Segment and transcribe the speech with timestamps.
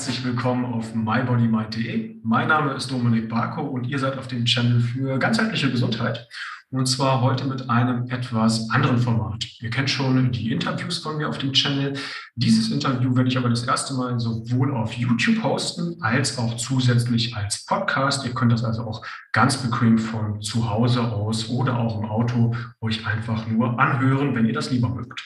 [0.00, 2.20] herzlich willkommen auf mybodymind.de.
[2.22, 6.26] Mein Name ist Dominik Barko und ihr seid auf dem Channel für ganzheitliche Gesundheit.
[6.70, 9.44] Und zwar heute mit einem etwas anderen Format.
[9.60, 11.98] Ihr kennt schon die Interviews von mir auf dem Channel.
[12.34, 17.36] Dieses Interview werde ich aber das erste Mal sowohl auf YouTube posten als auch zusätzlich
[17.36, 18.24] als Podcast.
[18.24, 22.54] Ihr könnt das also auch ganz bequem von zu Hause aus oder auch im Auto
[22.80, 25.22] euch einfach nur anhören, wenn ihr das lieber mögt.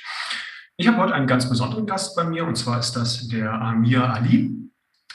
[0.77, 4.13] Ich habe heute einen ganz besonderen Gast bei mir und zwar ist das der Amir
[4.13, 4.64] Ali.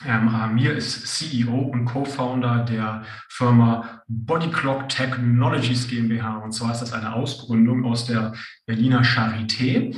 [0.06, 6.38] Ähm, Amir ist CEO und Co-Founder der Firma Body Clock Technologies GmbH.
[6.38, 8.34] Und zwar ist das eine Ausgründung aus der
[8.66, 9.96] Berliner Charité.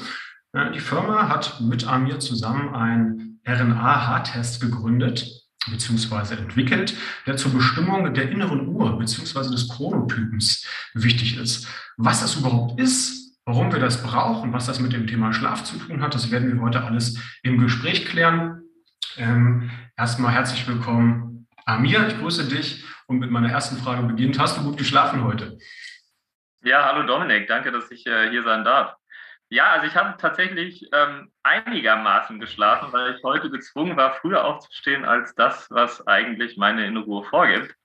[0.54, 6.36] Äh, die Firma hat mit Amir zusammen einen RNA-H-Test gegründet bzw.
[6.36, 6.96] entwickelt,
[7.28, 9.52] der zur Bestimmung der inneren Uhr bzw.
[9.52, 10.66] des Chronotypens
[10.96, 11.68] wichtig ist.
[11.98, 15.78] Was das überhaupt ist, warum wir das brauchen, was das mit dem Thema Schlaf zu
[15.78, 18.62] tun hat, das werden wir heute alles im Gespräch klären.
[19.18, 19.70] Ähm,
[20.02, 22.08] erstmal herzlich willkommen, Amir.
[22.08, 24.40] Ich grüße dich und mit meiner ersten Frage beginnt.
[24.40, 25.60] Hast du gut geschlafen heute?
[26.64, 27.48] Ja, hallo Dominik.
[27.48, 28.96] Danke, dass ich äh, hier sein darf.
[29.50, 35.06] Ja, also ich habe tatsächlich ähm, einigermaßen geschlafen, weil ich heute gezwungen war, früher aufzustehen
[35.06, 37.76] als das, was eigentlich meine innere Ruhe vorgibt.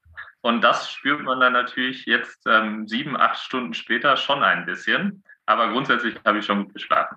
[0.41, 5.23] Und das spürt man dann natürlich jetzt ähm, sieben, acht Stunden später schon ein bisschen.
[5.45, 7.17] Aber grundsätzlich habe ich schon gut geschlafen.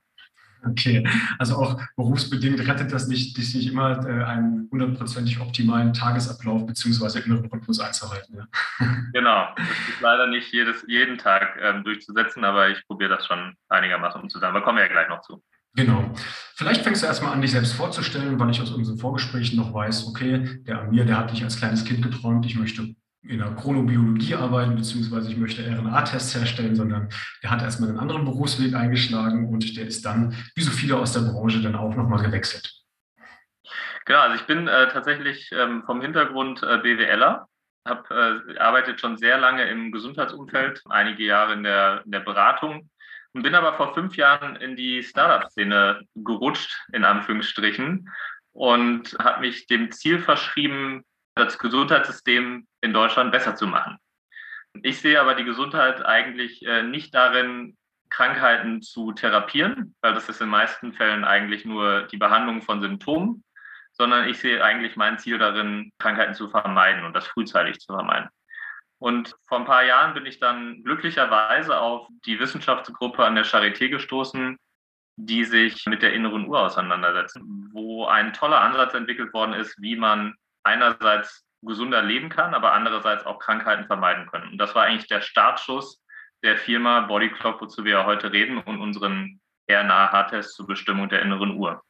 [0.66, 1.08] Okay,
[1.38, 7.20] also auch berufsbedingt rettet das nicht, dich nicht immer äh, einen hundertprozentig optimalen Tagesablauf bzw.
[7.20, 8.38] inneren Rhythmus einzuhalten.
[8.38, 8.48] Ja.
[9.14, 13.56] Genau, das ist leider nicht jedes, jeden Tag ähm, durchzusetzen, aber ich probiere das schon
[13.70, 14.54] einigermaßen umzusetzen.
[14.54, 15.42] Da kommen wir ja gleich noch zu.
[15.76, 16.12] Genau.
[16.56, 20.08] Vielleicht fängst du erstmal an, dich selbst vorzustellen, weil ich aus unseren Vorgesprächen noch weiß,
[20.08, 24.36] okay, der Amir, der hat dich als kleines Kind geträumt, ich möchte in der Chronobiologie
[24.36, 27.10] arbeiten, beziehungsweise ich möchte RNA-Tests herstellen, sondern
[27.44, 31.14] der hat erstmal einen anderen Berufsweg eingeschlagen und der ist dann, wie so viele aus
[31.14, 32.74] der Branche, dann auch nochmal gewechselt.
[34.06, 37.48] Genau, also ich bin äh, tatsächlich ähm, vom Hintergrund äh, BWLer,
[37.86, 42.90] habe äh, arbeitet schon sehr lange im Gesundheitsumfeld, einige Jahre in der, in der Beratung
[43.34, 48.10] und bin aber vor fünf Jahren in die Startup-Szene gerutscht, in Anführungsstrichen,
[48.52, 51.04] und habe mich dem Ziel verschrieben,
[51.40, 53.98] das Gesundheitssystem in Deutschland besser zu machen.
[54.84, 57.76] Ich sehe aber die Gesundheit eigentlich äh, nicht darin,
[58.10, 62.82] Krankheiten zu therapieren, weil das ist in den meisten Fällen eigentlich nur die Behandlung von
[62.82, 63.44] Symptomen,
[63.92, 68.30] sondern ich sehe eigentlich mein Ziel darin, Krankheiten zu vermeiden und das frühzeitig zu vermeiden.
[68.98, 73.90] Und vor ein paar Jahren bin ich dann glücklicherweise auf die Wissenschaftsgruppe an der Charité
[73.90, 74.58] gestoßen,
[75.16, 77.40] die sich mit der inneren Uhr auseinandersetzt,
[77.72, 83.26] wo ein toller Ansatz entwickelt worden ist, wie man einerseits gesunder leben kann, aber andererseits
[83.26, 84.52] auch Krankheiten vermeiden können.
[84.52, 86.02] Und das war eigentlich der Startschuss
[86.44, 91.58] der Firma Bodyclock, wozu wir ja heute reden, und unseren RNA-H-Test zur Bestimmung der inneren
[91.58, 91.82] Uhr.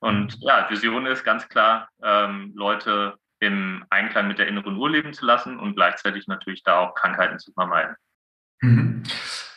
[0.00, 5.12] Und ja, Vision ist ganz klar, ähm, Leute im Einklang mit der inneren Uhr leben
[5.12, 7.96] zu lassen und gleichzeitig natürlich da auch Krankheiten zu vermeiden.
[8.60, 9.02] Mhm.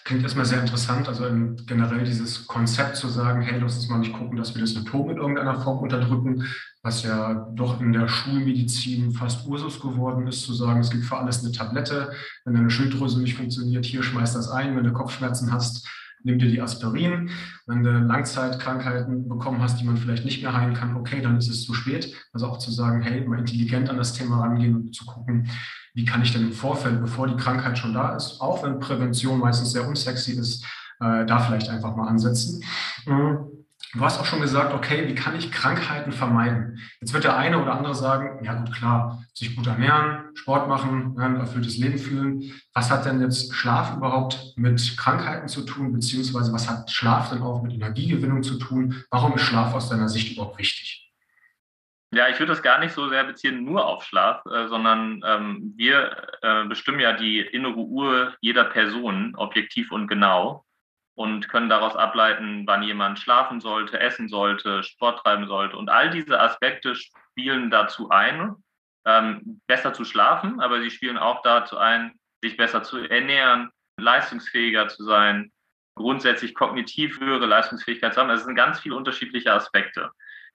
[0.05, 1.23] Klingt erstmal sehr interessant, also
[1.65, 5.09] generell dieses Konzept zu sagen, hey, lass uns mal nicht gucken, dass wir das Symptom
[5.09, 6.45] in irgendeiner Form unterdrücken,
[6.81, 11.17] was ja doch in der Schulmedizin fast Ursus geworden ist, zu sagen, es gibt für
[11.17, 12.11] alles eine Tablette,
[12.43, 15.87] wenn deine Schilddrüse nicht funktioniert, hier schmeiß das ein, wenn du Kopfschmerzen hast,
[16.23, 17.29] nimm dir die Aspirin.
[17.67, 21.49] Wenn du Langzeitkrankheiten bekommen hast, die man vielleicht nicht mehr heilen kann, okay, dann ist
[21.49, 22.13] es zu spät.
[22.33, 25.49] Also auch zu sagen, hey, mal intelligent an das Thema rangehen und zu gucken,
[25.93, 29.39] wie kann ich denn im Vorfeld, bevor die Krankheit schon da ist, auch wenn Prävention
[29.39, 30.65] meistens sehr unsexy ist,
[30.99, 32.63] äh, da vielleicht einfach mal ansetzen.
[33.05, 33.63] Mhm.
[33.93, 36.79] Du hast auch schon gesagt, okay, wie kann ich Krankheiten vermeiden?
[36.99, 41.15] Jetzt wird der eine oder andere sagen, ja gut, klar, sich gut ernähren, Sport machen,
[41.19, 42.41] ein erfülltes Leben fühlen.
[42.73, 47.43] Was hat denn jetzt Schlaf überhaupt mit Krankheiten zu tun, beziehungsweise was hat Schlaf denn
[47.43, 48.95] auch mit Energiegewinnung zu tun?
[49.11, 51.02] Warum ist Schlaf aus deiner Sicht überhaupt wichtig?
[52.13, 55.73] Ja, ich würde das gar nicht so sehr beziehen nur auf Schlaf, äh, sondern ähm,
[55.75, 60.63] wir äh, bestimmen ja die innere Uhr jeder Person objektiv und genau
[61.15, 65.75] und können daraus ableiten, wann jemand schlafen sollte, essen sollte, Sport treiben sollte.
[65.75, 68.55] Und all diese Aspekte spielen dazu ein,
[69.05, 74.87] ähm, besser zu schlafen, aber sie spielen auch dazu ein, sich besser zu ernähren, leistungsfähiger
[74.87, 75.51] zu sein,
[75.95, 78.29] grundsätzlich kognitiv höhere Leistungsfähigkeit zu haben.
[78.29, 80.11] Also es sind ganz viele unterschiedliche Aspekte.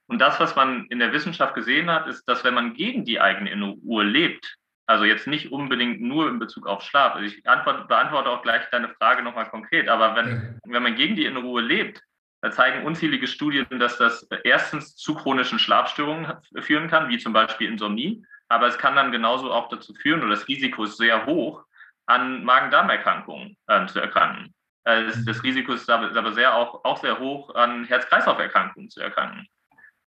[0.09, 3.21] Und das, was man in der Wissenschaft gesehen hat, ist, dass wenn man gegen die
[3.21, 4.55] eigene innere Uhr lebt,
[4.87, 7.13] also jetzt nicht unbedingt nur in Bezug auf Schlaf.
[7.13, 9.87] Also ich antworte, beantworte auch gleich deine Frage nochmal konkret.
[9.87, 12.01] Aber wenn, wenn man gegen die innere Ruhe lebt,
[12.41, 17.69] da zeigen unzählige Studien, dass das erstens zu chronischen Schlafstörungen führen kann, wie zum Beispiel
[17.69, 18.25] Insomnie.
[18.47, 21.65] Aber es kann dann genauso auch dazu führen, oder das Risiko ist sehr hoch,
[22.07, 24.55] an Magen-Darm-Erkrankungen äh, zu erkranken.
[24.85, 29.47] Äh, das, das, Risiko ist aber sehr auch, auch sehr hoch, an Herz-Kreislauf-Erkrankungen zu erkranken.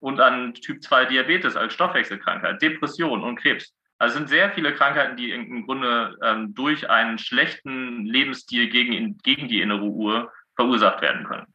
[0.02, 3.74] Und an Typ 2 Diabetes als Stoffwechselkrankheit, Depression und Krebs.
[4.00, 9.20] Also es sind sehr viele Krankheiten, die im Grunde ähm, durch einen schlechten Lebensstil gegen,
[9.20, 11.54] gegen die innere Uhr verursacht werden können.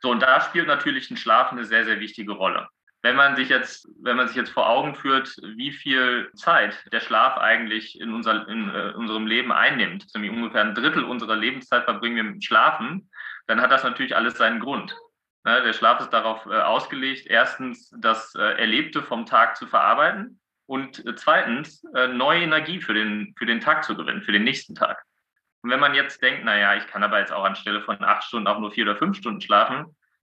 [0.00, 2.68] So, und da spielt natürlich ein Schlaf eine sehr, sehr wichtige Rolle.
[3.02, 7.00] Wenn man sich jetzt, wenn man sich jetzt vor Augen führt, wie viel Zeit der
[7.00, 11.84] Schlaf eigentlich in, unser, in äh, unserem Leben einnimmt, nämlich ungefähr ein Drittel unserer Lebenszeit
[11.84, 13.10] verbringen wir mit Schlafen,
[13.46, 14.96] dann hat das natürlich alles seinen Grund.
[15.44, 20.40] Ne, der Schlaf ist darauf äh, ausgelegt, erstens das äh, Erlebte vom Tag zu verarbeiten
[20.66, 21.82] und äh, zweitens
[22.12, 25.02] neue Energie für den, für den Tag zu gewinnen, für den nächsten Tag.
[25.62, 28.46] Und wenn man jetzt denkt, naja, ich kann aber jetzt auch anstelle von acht Stunden
[28.46, 29.96] auch nur vier oder fünf Stunden schlafen,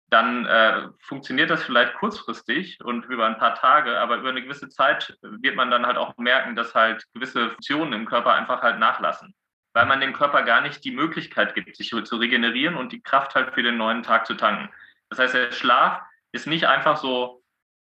[0.10, 4.69] dann äh, funktioniert das vielleicht kurzfristig und über ein paar Tage, aber über eine gewisse
[4.69, 8.80] Zeit wird man dann halt auch merken, dass halt gewisse Funktionen im Körper einfach halt
[8.80, 9.36] nachlassen,
[9.74, 13.36] weil man dem Körper gar nicht die Möglichkeit gibt, sich zu regenerieren und die Kraft
[13.36, 14.69] halt für den neuen Tag zu tanken.
[15.10, 16.02] Das heißt, der Schlaf
[16.32, 17.44] ist nicht einfach so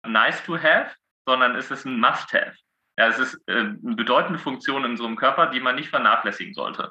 [0.07, 0.91] nice to have,
[1.27, 2.57] sondern es ist ein Must-have.
[2.99, 6.91] Ja, es ist äh, eine bedeutende Funktion in unserem Körper, die man nicht vernachlässigen sollte.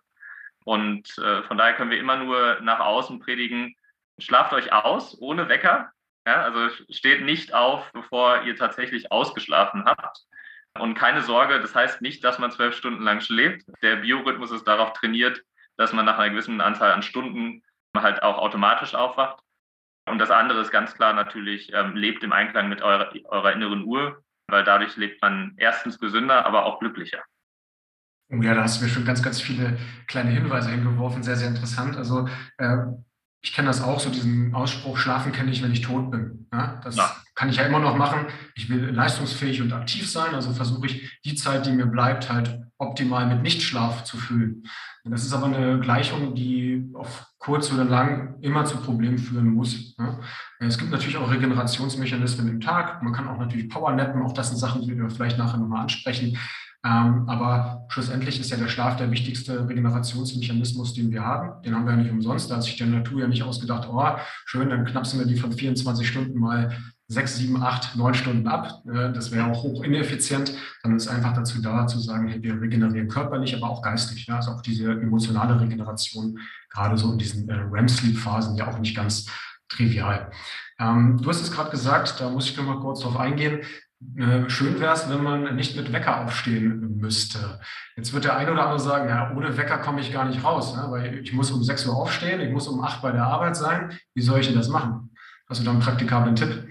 [0.64, 3.76] Und äh, von daher können wir immer nur nach außen predigen,
[4.20, 5.92] schlaft euch aus ohne Wecker.
[6.26, 10.20] Ja, also steht nicht auf, bevor ihr tatsächlich ausgeschlafen habt.
[10.80, 13.66] Und keine Sorge, das heißt nicht, dass man zwölf Stunden lang schläft.
[13.82, 15.42] Der Biorhythmus ist darauf trainiert,
[15.78, 17.64] dass man nach einer gewissen Anzahl an Stunden
[17.98, 19.44] halt auch automatisch aufwacht.
[20.12, 23.86] Und das andere ist ganz klar natürlich, ähm, lebt im Einklang mit eurer, eurer inneren
[23.86, 27.24] Uhr, weil dadurch lebt man erstens gesünder, aber auch glücklicher.
[28.30, 29.78] Oh ja, da hast du mir schon ganz, ganz viele
[30.08, 31.24] kleine Hinweise hingeworfen.
[31.24, 31.96] Sehr, sehr interessant.
[31.96, 32.28] Also
[32.58, 32.78] äh,
[33.42, 36.48] ich kenne das auch, so diesen Ausspruch, schlafen kenne ich, wenn ich tot bin.
[36.54, 37.16] Ja, das ja.
[37.34, 38.28] kann ich ja immer noch machen.
[38.56, 42.61] Ich will leistungsfähig und aktiv sein, also versuche ich die Zeit, die mir bleibt, halt
[42.82, 44.64] optimal mit Nichtschlaf zu füllen.
[45.04, 49.96] Das ist aber eine Gleichung, die auf kurz oder lang immer zu Problemen führen muss.
[49.98, 50.20] Ja.
[50.60, 53.02] Es gibt natürlich auch Regenerationsmechanismen im Tag.
[53.02, 56.38] Man kann auch natürlich Powernappen, auch das sind Sachen, die wir vielleicht nachher nochmal ansprechen.
[56.84, 61.62] Ähm, aber schlussendlich ist ja der Schlaf der wichtigste Regenerationsmechanismus, den wir haben.
[61.64, 62.50] Den haben wir ja nicht umsonst.
[62.50, 65.52] Da hat sich der Natur ja nicht ausgedacht, oh, schön, dann knapsen wir die von
[65.52, 66.76] 24 Stunden mal
[67.12, 68.84] sechs, sieben, acht, neun Stunden ab.
[68.88, 70.54] Äh, das wäre auch hoch ineffizient.
[70.82, 74.28] Dann ist einfach dazu da, zu sagen, hey, wir regenerieren körperlich, aber auch geistig.
[74.28, 74.38] Ja?
[74.38, 79.28] Also auch diese emotionale Regeneration, gerade so in diesen äh, REM-Sleep-Phasen, ja auch nicht ganz
[79.68, 80.32] trivial.
[80.80, 83.60] Ähm, du hast es gerade gesagt, da muss ich noch mal kurz drauf eingehen.
[84.18, 87.60] Äh, schön wäre es, wenn man nicht mit Wecker aufstehen müsste.
[87.98, 90.76] Jetzt wird der eine oder andere sagen, ja, ohne Wecker komme ich gar nicht raus,
[90.76, 90.86] ne?
[90.90, 93.92] weil ich muss um 6 Uhr aufstehen, ich muss um 8 bei der Arbeit sein.
[94.16, 95.12] Wie soll ich denn das machen?
[95.48, 96.68] Hast du da einen praktikablen Tipp?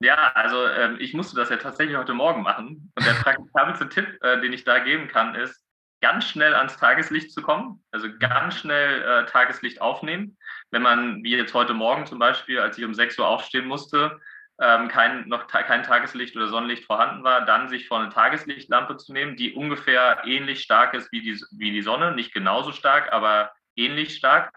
[0.00, 2.92] Ja, also ähm, ich musste das ja tatsächlich heute Morgen machen.
[2.94, 5.62] Und der praktikabelste Tipp, äh, den ich da geben kann, ist,
[6.02, 10.36] ganz schnell ans Tageslicht zu kommen, also ganz schnell äh, Tageslicht aufnehmen.
[10.70, 14.20] Wenn man, wie jetzt heute Morgen zum Beispiel, als ich um 6 Uhr aufstehen musste,
[14.60, 18.96] ähm, kein, noch ta kein Tageslicht oder Sonnenlicht vorhanden war, dann sich vor eine Tageslichtlampe
[18.96, 23.12] zu nehmen, die ungefähr ähnlich stark ist wie die, wie die Sonne, nicht genauso stark,
[23.12, 24.52] aber ähnlich stark.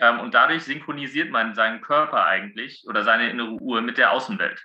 [0.00, 4.64] Ähm, und dadurch synchronisiert man seinen Körper eigentlich oder seine innere Uhr mit der Außenwelt.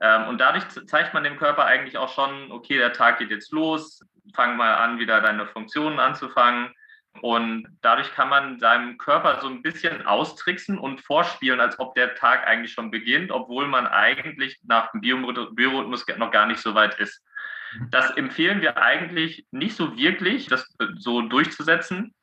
[0.00, 3.52] Ähm, und dadurch zeigt man dem Körper eigentlich auch schon, okay, der Tag geht jetzt
[3.52, 6.72] los, fang mal an, wieder deine Funktionen anzufangen.
[7.20, 12.14] Und dadurch kann man seinem Körper so ein bisschen austricksen und vorspielen, als ob der
[12.14, 16.98] Tag eigentlich schon beginnt, obwohl man eigentlich nach dem Biorhythmus noch gar nicht so weit
[17.00, 17.24] ist.
[17.90, 22.14] Das empfehlen wir eigentlich nicht so wirklich, das so durchzusetzen,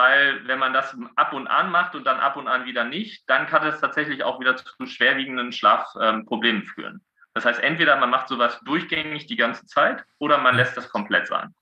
[0.00, 3.28] weil wenn man das ab und an macht und dann ab und an wieder nicht,
[3.28, 7.04] dann kann es tatsächlich auch wieder zu schwerwiegenden Schlafproblemen führen.
[7.34, 11.26] Das heißt, entweder man macht sowas durchgängig die ganze Zeit oder man lässt das komplett
[11.26, 11.54] sein.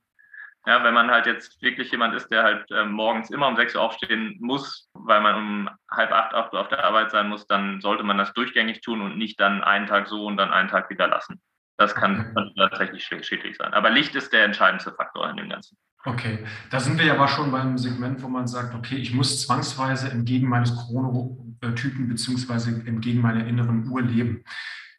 [0.67, 3.75] Ja, wenn man halt jetzt wirklich jemand ist, der halt äh, morgens immer um sechs
[3.75, 7.47] Uhr aufstehen muss, weil man um halb acht, acht Uhr auf der Arbeit sein muss,
[7.47, 10.69] dann sollte man das durchgängig tun und nicht dann einen Tag so und dann einen
[10.69, 11.41] Tag wieder lassen.
[11.77, 13.75] Das kann, kann tatsächlich schädlich sein.
[13.75, 15.77] Aber Licht ist der entscheidendste Faktor in dem Ganzen.
[16.05, 16.39] Okay,
[16.71, 20.11] da sind wir ja aber schon beim Segment, wo man sagt, okay, ich muss zwangsweise
[20.11, 24.45] entgegen meines Chronotypen beziehungsweise entgegen meiner inneren Uhr leben.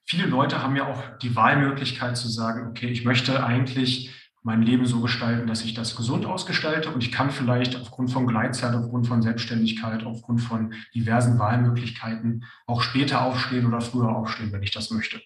[0.06, 4.86] Viele Leute haben ja auch die Wahlmöglichkeit zu sagen, okay, ich möchte eigentlich mein Leben
[4.86, 9.08] so gestalten, dass ich das gesund ausgestalte und ich kann vielleicht aufgrund von Gleitzeit, aufgrund
[9.08, 14.92] von Selbstständigkeit, aufgrund von diversen Wahlmöglichkeiten auch später aufstehen oder früher aufstehen, wenn ich das
[14.92, 15.22] möchte.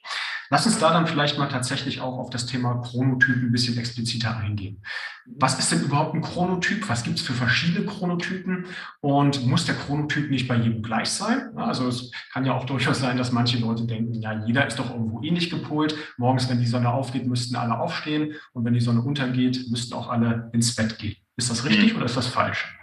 [0.53, 4.38] Lass uns da dann vielleicht mal tatsächlich auch auf das Thema Chronotyp ein bisschen expliziter
[4.38, 4.83] eingehen.
[5.25, 6.88] Was ist denn überhaupt ein Chronotyp?
[6.88, 8.67] Was gibt es für verschiedene Chronotypen?
[9.01, 11.57] Und muss der Chronotyp nicht bei jedem gleich sein?
[11.57, 14.91] Also es kann ja auch durchaus sein, dass manche Leute denken, ja, jeder ist doch
[14.91, 15.95] irgendwo ähnlich gepolt.
[16.17, 18.36] Morgens, wenn die Sonne aufgeht, müssten alle aufstehen.
[18.51, 21.15] Und wenn die Sonne untergeht, müssten auch alle ins Bett gehen.
[21.36, 21.98] Ist das richtig mhm.
[21.98, 22.77] oder ist das falsch?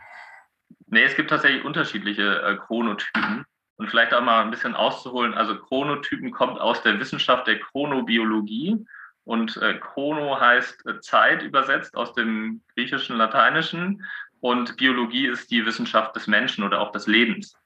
[0.89, 3.45] Nee, es gibt tatsächlich unterschiedliche äh, Chronotypen.
[3.81, 8.85] Und vielleicht auch mal ein bisschen auszuholen, also Chronotypen kommt aus der Wissenschaft der Chronobiologie
[9.25, 14.05] und äh, Chrono heißt äh, Zeit übersetzt aus dem griechischen, lateinischen
[14.41, 17.57] und Biologie ist die Wissenschaft des Menschen oder auch des Lebens.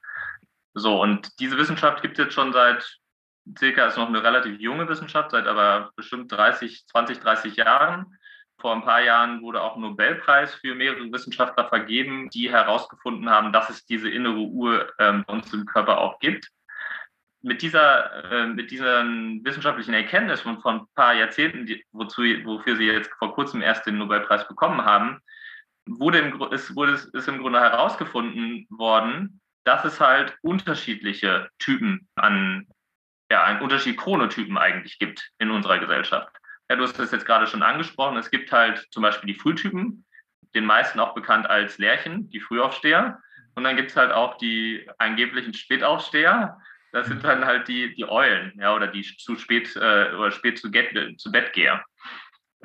[0.73, 2.97] So, und diese Wissenschaft gibt es jetzt schon seit
[3.59, 8.17] circa, ist noch eine relativ junge Wissenschaft, seit aber bestimmt 30, 20, 30 Jahren.
[8.59, 13.51] Vor ein paar Jahren wurde auch ein Nobelpreis für mehrere Wissenschaftler vergeben, die herausgefunden haben,
[13.51, 16.49] dass es diese innere Uhr ähm, uns im Körper auch gibt.
[17.41, 22.85] Mit dieser, äh, mit diesen wissenschaftlichen Erkenntnissen von ein paar Jahrzehnten, die, wozu, wofür Sie
[22.85, 25.19] jetzt vor kurzem erst den Nobelpreis bekommen haben,
[25.87, 32.67] wurde im, ist, wurde, ist im Grunde herausgefunden worden, dass es halt unterschiedliche Typen an,
[33.31, 36.35] ja, einen Unterschied Chronotypen eigentlich gibt in unserer Gesellschaft.
[36.69, 38.17] Ja, du hast das jetzt gerade schon angesprochen.
[38.17, 40.05] Es gibt halt zum Beispiel die Frühtypen,
[40.55, 43.19] den meisten auch bekannt als Lerchen, die Frühaufsteher.
[43.55, 46.57] Und dann gibt es halt auch die angeblichen Spätaufsteher.
[46.91, 50.57] Das sind dann halt die, die Eulen, ja, oder die zu spät äh, oder spät
[50.57, 51.51] zu, get, zu Bett.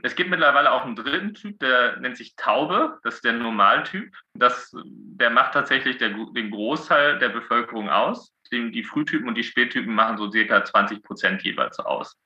[0.03, 2.99] Es gibt mittlerweile auch einen dritten Typ, der nennt sich Taube.
[3.03, 4.15] Das ist der Normaltyp.
[4.35, 8.33] Das, der macht tatsächlich der, den Großteil der Bevölkerung aus.
[8.53, 12.17] Die, die Frühtypen und die Spättypen machen so circa 20 Prozent jeweils aus.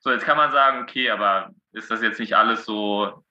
[0.00, 3.24] So, jetzt kann man sagen, okay, aber ist das jetzt nicht alles so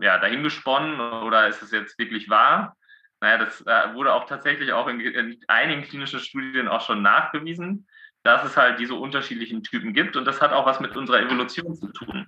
[0.00, 2.76] ja, dahingesponnen oder ist es jetzt wirklich wahr?
[3.20, 7.86] Naja, das äh, wurde auch tatsächlich auch in, in einigen klinischen Studien auch schon nachgewiesen,
[8.24, 11.74] dass es halt diese unterschiedlichen Typen gibt und das hat auch was mit unserer Evolution
[11.74, 12.26] zu tun.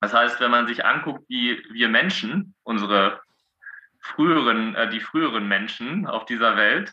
[0.00, 3.20] Das heißt, wenn man sich anguckt, wie wir Menschen, unsere
[4.00, 6.92] früheren, äh, die früheren Menschen auf dieser Welt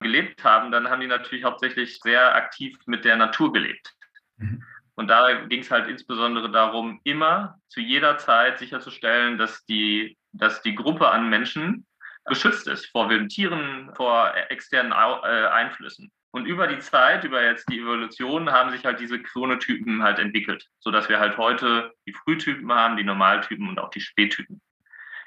[0.00, 3.94] gelebt haben, dann haben die natürlich hauptsächlich sehr aktiv mit der Natur gelebt.
[4.36, 4.64] Mhm.
[4.96, 10.62] Und da ging es halt insbesondere darum, immer zu jeder Zeit sicherzustellen, dass die, dass
[10.62, 11.86] die Gruppe an Menschen
[12.24, 16.10] geschützt ist vor wilden Tieren, vor externen äh, Einflüssen.
[16.32, 20.66] Und über die Zeit, über jetzt die Evolution, haben sich halt diese Chronotypen halt entwickelt,
[20.80, 24.60] sodass wir halt heute die Frühtypen haben, die Normaltypen und auch die Spättypen.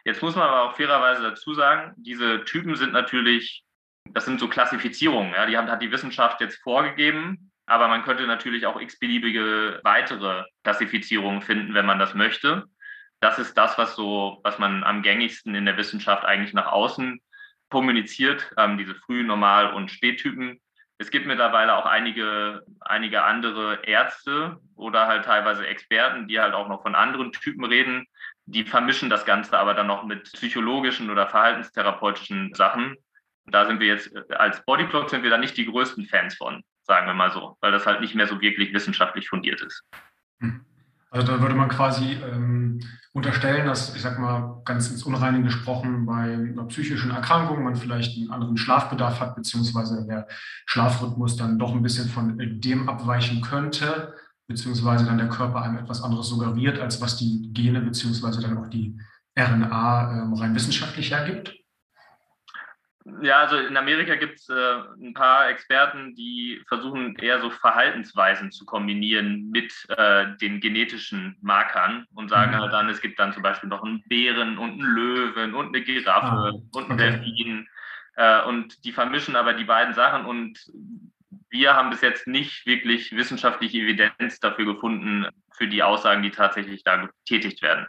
[0.04, 3.64] Jetzt muss man aber auch fairerweise dazu sagen, diese Typen sind natürlich,
[4.06, 8.66] das sind so Klassifizierungen, ja, die hat die Wissenschaft jetzt vorgegeben, aber man könnte natürlich
[8.66, 12.66] auch x-beliebige weitere Klassifizierungen finden, wenn man das möchte.
[13.20, 17.20] Das ist das, was so, was man am gängigsten in der Wissenschaft eigentlich nach außen
[17.70, 20.60] kommuniziert, ähm, diese Früh-, Normal- und Spättypen.
[20.98, 26.68] Es gibt mittlerweile auch einige, einige andere Ärzte oder halt teilweise Experten, die halt auch
[26.68, 28.06] noch von anderen Typen reden.
[28.46, 32.98] Die vermischen das Ganze aber dann noch mit psychologischen oder verhaltenstherapeutischen Sachen.
[33.46, 37.06] Da sind wir jetzt als Bodyclock sind wir da nicht die größten Fans von, sagen
[37.06, 39.84] wir mal so, weil das halt nicht mehr so wirklich wissenschaftlich fundiert ist.
[40.42, 40.66] Hm.
[41.12, 42.80] Also da würde man quasi ähm,
[43.14, 48.18] unterstellen, dass, ich sag mal, ganz ins Unreine gesprochen, bei einer psychischen Erkrankung man vielleicht
[48.18, 50.28] einen anderen Schlafbedarf hat, beziehungsweise der
[50.66, 54.16] Schlafrhythmus dann doch ein bisschen von dem abweichen könnte,
[54.48, 58.68] beziehungsweise dann der Körper einem etwas anderes suggeriert, als was die Gene, beziehungsweise dann auch
[58.68, 59.00] die
[59.38, 61.59] RNA ähm, rein wissenschaftlich hergibt.
[63.22, 68.52] Ja, also in Amerika gibt es äh, ein paar Experten, die versuchen eher so Verhaltensweisen
[68.52, 72.60] zu kombinieren mit äh, den genetischen Markern und sagen mhm.
[72.62, 75.82] halt dann, es gibt dann zum Beispiel noch einen Bären und einen Löwen und eine
[75.82, 77.12] Giraffe ah, und einen okay.
[77.12, 77.68] Delfin.
[78.16, 80.60] Äh, und die vermischen aber die beiden Sachen und
[81.50, 85.28] wir haben bis jetzt nicht wirklich wissenschaftliche Evidenz dafür gefunden,
[85.60, 87.88] für die Aussagen, die tatsächlich da getätigt werden.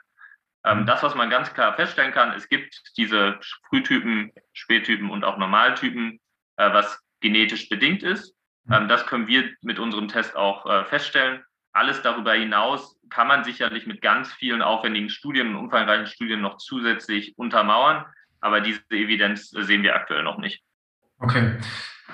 [0.64, 3.38] Ähm, das, was man ganz klar feststellen kann, es gibt diese
[3.68, 6.20] Frühtypen, Spättypen und auch Normaltypen,
[6.56, 8.34] äh, was genetisch bedingt ist.
[8.64, 8.74] Mhm.
[8.74, 11.42] Ähm, das können wir mit unserem Test auch äh, feststellen.
[11.72, 16.56] Alles darüber hinaus kann man sicherlich mit ganz vielen aufwendigen Studien und umfangreichen Studien noch
[16.58, 18.04] zusätzlich untermauern,
[18.40, 20.62] aber diese Evidenz sehen wir aktuell noch nicht.
[21.18, 21.58] Okay.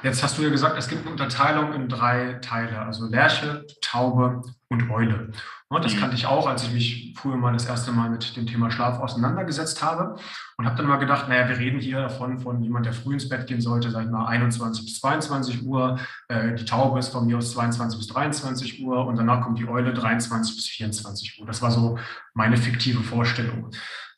[0.03, 4.43] Jetzt hast du ja gesagt, es gibt eine Unterteilung in drei Teile, also Lerche, Taube
[4.69, 5.31] und Eule.
[5.69, 6.01] Und das mhm.
[6.01, 8.99] kannte ich auch, als ich mich früher mal das erste Mal mit dem Thema Schlaf
[8.99, 10.17] auseinandergesetzt habe
[10.57, 13.29] und habe dann mal gedacht, naja, wir reden hier davon von jemand, der früh ins
[13.29, 15.99] Bett gehen sollte, sag ich mal 21 bis 22 Uhr.
[16.29, 19.69] Äh, die Taube ist von mir aus 22 bis 23 Uhr und danach kommt die
[19.69, 21.47] Eule 23 bis 24 Uhr.
[21.47, 21.99] Das war so
[22.35, 23.71] meine fiktive Vorstellung.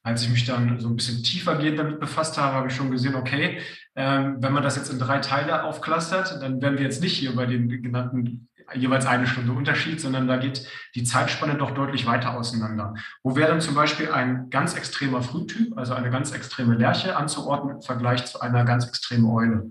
[0.02, 3.14] Als ich mich dann so ein bisschen tiefergehend damit befasst habe, habe ich schon gesehen,
[3.14, 3.60] okay,
[3.96, 7.34] ähm, wenn man das jetzt in drei Teile aufklustert, dann wären wir jetzt nicht hier
[7.34, 12.34] bei den genannten jeweils eine Stunde Unterschied, sondern da geht die Zeitspanne doch deutlich weiter
[12.34, 12.94] auseinander.
[13.22, 17.76] Wo wäre dann zum Beispiel ein ganz extremer Frühtyp, also eine ganz extreme Lerche anzuordnen
[17.76, 19.70] im Vergleich zu einer ganz extremen Eule?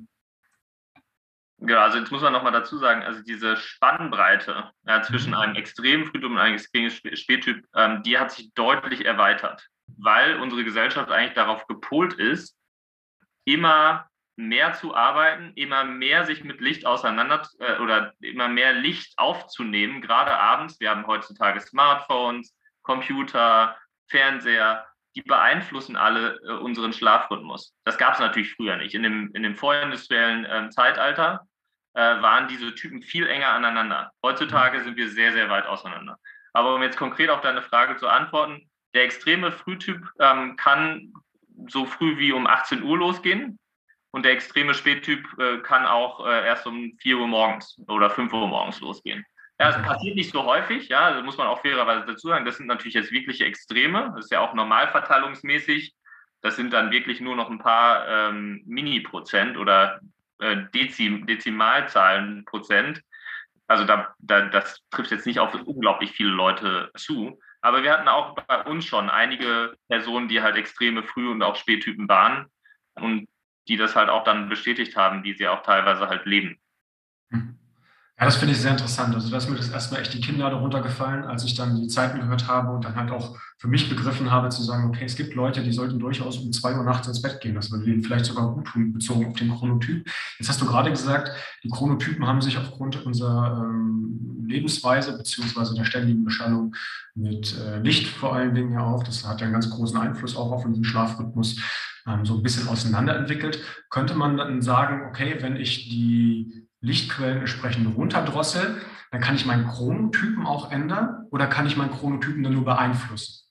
[1.60, 5.38] Genau, also jetzt muss man nochmal dazu sagen, also diese Spannbreite ja, zwischen mhm.
[5.38, 10.64] einem extremen Frühtyp und einem extremen Spättyp, ähm, die hat sich deutlich erweitert weil unsere
[10.64, 12.56] Gesellschaft eigentlich darauf gepolt ist,
[13.46, 19.18] immer mehr zu arbeiten, immer mehr sich mit Licht auseinander äh, oder immer mehr Licht
[19.18, 20.80] aufzunehmen, gerade abends.
[20.80, 23.76] Wir haben heutzutage Smartphones, Computer,
[24.08, 27.76] Fernseher, die beeinflussen alle äh, unseren Schlafrhythmus.
[27.84, 28.94] Das gab es natürlich früher nicht.
[28.94, 31.42] In dem, in dem vorindustriellen äh, Zeitalter
[32.00, 34.12] waren diese Typen viel enger aneinander.
[34.22, 36.20] Heutzutage sind wir sehr, sehr weit auseinander.
[36.54, 41.12] Aber um jetzt konkret auf deine Frage zu antworten, der extreme Frühtyp ähm, kann
[41.68, 43.58] so früh wie um 18 Uhr losgehen.
[44.12, 48.32] Und der extreme Spättyp äh, kann auch äh, erst um 4 Uhr morgens oder 5
[48.34, 49.26] Uhr morgens losgehen.
[49.60, 52.46] Ja, es passiert nicht so häufig, ja, das muss man auch fairerweise dazu sagen.
[52.46, 54.14] Das sind natürlich jetzt wirkliche Extreme.
[54.16, 55.96] Das ist ja auch normalverteilungsmäßig.
[56.42, 60.00] Das sind dann wirklich nur noch ein paar ähm, Mini-Prozent oder
[60.40, 63.02] äh, Dezim Dezimalzahlen Prozent.
[63.66, 67.40] Also da, da, das trifft jetzt nicht auf unglaublich viele Leute zu.
[67.62, 71.56] Aber wir hatten auch bei uns schon einige Personen, die halt extreme Früh- und auch
[71.56, 72.46] Spättypen waren
[72.94, 73.28] und
[73.68, 76.60] die das halt auch dann bestätigt haben, wie sie auch teilweise halt leben.
[77.30, 77.58] Mhm.
[78.20, 79.14] Ja, das finde ich sehr interessant.
[79.14, 81.88] Also da ist mir das erstmal echt die Kinder darunter gefallen, als ich dann die
[81.88, 85.16] Zeiten gehört habe und dann halt auch für mich begriffen habe, zu sagen, okay, es
[85.16, 87.54] gibt Leute, die sollten durchaus um zwei Uhr nachts ins Bett gehen.
[87.54, 90.08] Das würde ihnen vielleicht sogar gut tun, bezogen auf den Chronotyp.
[90.40, 91.32] Jetzt hast du gerade gesagt,
[91.64, 96.74] die Chronotypen haben sich aufgrund unserer ähm, Lebensweise beziehungsweise der ständigen Beschallung
[97.14, 100.36] mit äh, Licht vor allen Dingen ja auch, das hat ja einen ganz großen Einfluss
[100.36, 101.58] auch auf unseren Schlafrhythmus,
[102.08, 103.60] ähm, so ein bisschen auseinanderentwickelt.
[103.92, 106.57] Könnte man dann sagen, okay, wenn ich die
[106.88, 112.44] Lichtquellen entsprechend runterdrossel, dann kann ich meinen Chronotypen auch ändern oder kann ich meinen Chronotypen
[112.44, 113.44] dann nur beeinflussen?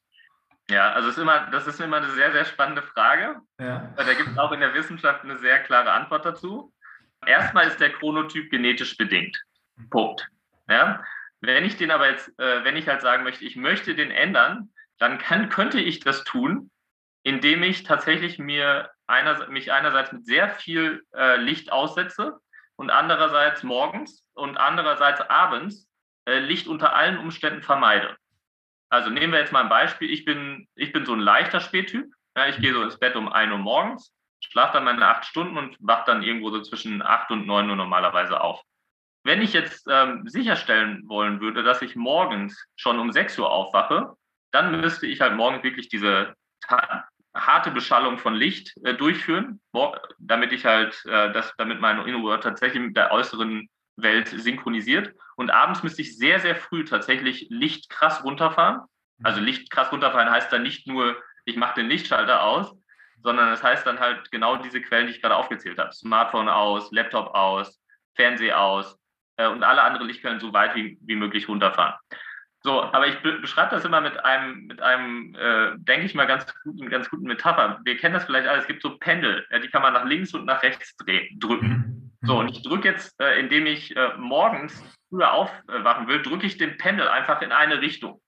[0.68, 3.36] Ja, also ist immer, das ist immer eine sehr, sehr spannende Frage.
[3.60, 3.94] Ja.
[3.96, 6.72] Da gibt es auch in der Wissenschaft eine sehr klare Antwort dazu.
[7.24, 9.40] Erstmal ist der Chronotyp genetisch bedingt.
[9.90, 10.26] Punkt.
[10.68, 11.04] Ja?
[11.40, 14.70] Wenn ich den aber jetzt, äh, wenn ich halt sagen möchte, ich möchte den ändern,
[14.98, 16.70] dann kann, könnte ich das tun,
[17.22, 22.40] indem ich tatsächlich mir einer, mich einerseits mit sehr viel äh, Licht aussetze
[22.76, 25.88] und andererseits morgens und andererseits abends
[26.26, 28.16] äh, Licht unter allen Umständen vermeide.
[28.88, 30.10] Also nehmen wir jetzt mal ein Beispiel.
[30.10, 32.06] Ich bin, ich bin so ein leichter Spättyp.
[32.36, 35.56] Ja, ich gehe so ins Bett um 1 Uhr morgens, schlafe dann meine acht Stunden
[35.56, 38.62] und wache dann irgendwo so zwischen 8 und 9 Uhr normalerweise auf.
[39.24, 44.16] Wenn ich jetzt ähm, sicherstellen wollen würde, dass ich morgens schon um 6 Uhr aufwache,
[44.52, 46.34] dann müsste ich halt morgens wirklich diese
[47.36, 49.60] harte Beschallung von Licht äh, durchführen,
[50.18, 55.14] damit ich halt, äh, das, damit mein Inner tatsächlich mit der äußeren Welt synchronisiert.
[55.36, 58.80] Und abends müsste ich sehr, sehr früh tatsächlich Licht krass runterfahren.
[59.22, 62.76] Also Licht krass runterfahren heißt dann nicht nur, ich mache den Lichtschalter aus,
[63.22, 65.92] sondern es das heißt dann halt genau diese Quellen, die ich gerade aufgezählt habe.
[65.92, 67.80] Smartphone aus, Laptop aus,
[68.14, 68.98] Fernseher aus
[69.36, 71.94] äh, und alle anderen Lichtquellen so weit wie, wie möglich runterfahren.
[72.66, 76.52] So, aber ich beschreibe das immer mit einem, mit einem, äh, denke ich mal, ganz
[76.64, 77.78] guten, ganz guten Metapher.
[77.84, 80.34] Wir kennen das vielleicht alle, es gibt so Pendel, ja, die kann man nach links
[80.34, 82.10] und nach rechts drehen, drücken.
[82.22, 86.58] So, und ich drücke jetzt, äh, indem ich äh, morgens früher aufwachen will, drücke ich
[86.58, 88.20] den Pendel einfach in eine Richtung.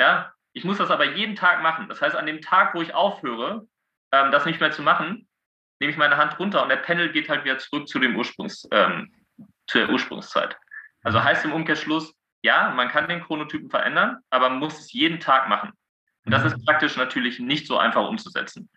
[0.00, 1.88] Ja, ich muss das aber jeden Tag machen.
[1.88, 3.68] Das heißt, an dem Tag, wo ich aufhöre,
[4.10, 5.28] ähm, das nicht mehr zu machen,
[5.78, 8.66] nehme ich meine Hand runter und der Pendel geht halt wieder zurück zu dem Ursprungs,
[8.72, 9.14] ähm,
[9.68, 10.56] zur Ursprungszeit.
[11.04, 12.12] Also heißt im Umkehrschluss,
[12.44, 15.70] ja, man kann den Chronotypen verändern, aber man muss es jeden Tag machen.
[16.26, 16.48] Und das mhm.
[16.48, 18.68] ist praktisch natürlich nicht so einfach umzusetzen.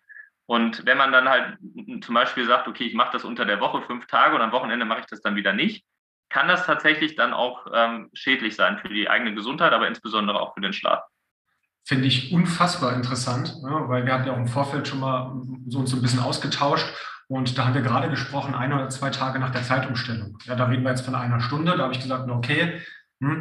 [0.46, 1.58] Und wenn man dann halt
[2.00, 4.86] zum Beispiel sagt, okay, ich mache das unter der Woche fünf Tage und am Wochenende
[4.86, 5.84] mache ich das dann wieder nicht,
[6.30, 10.54] kann das tatsächlich dann auch ähm, schädlich sein für die eigene Gesundheit, aber insbesondere auch
[10.54, 11.02] für den Schlaf.
[11.84, 15.80] Finde ich unfassbar interessant, ja, weil wir hatten ja auch im Vorfeld schon mal so
[15.80, 16.86] uns so ein bisschen ausgetauscht
[17.28, 20.38] und da haben wir gerade gesprochen, ein oder zwei Tage nach der Zeitumstellung.
[20.44, 21.76] Ja, da reden wir jetzt von einer Stunde.
[21.76, 22.80] Da habe ich gesagt, okay,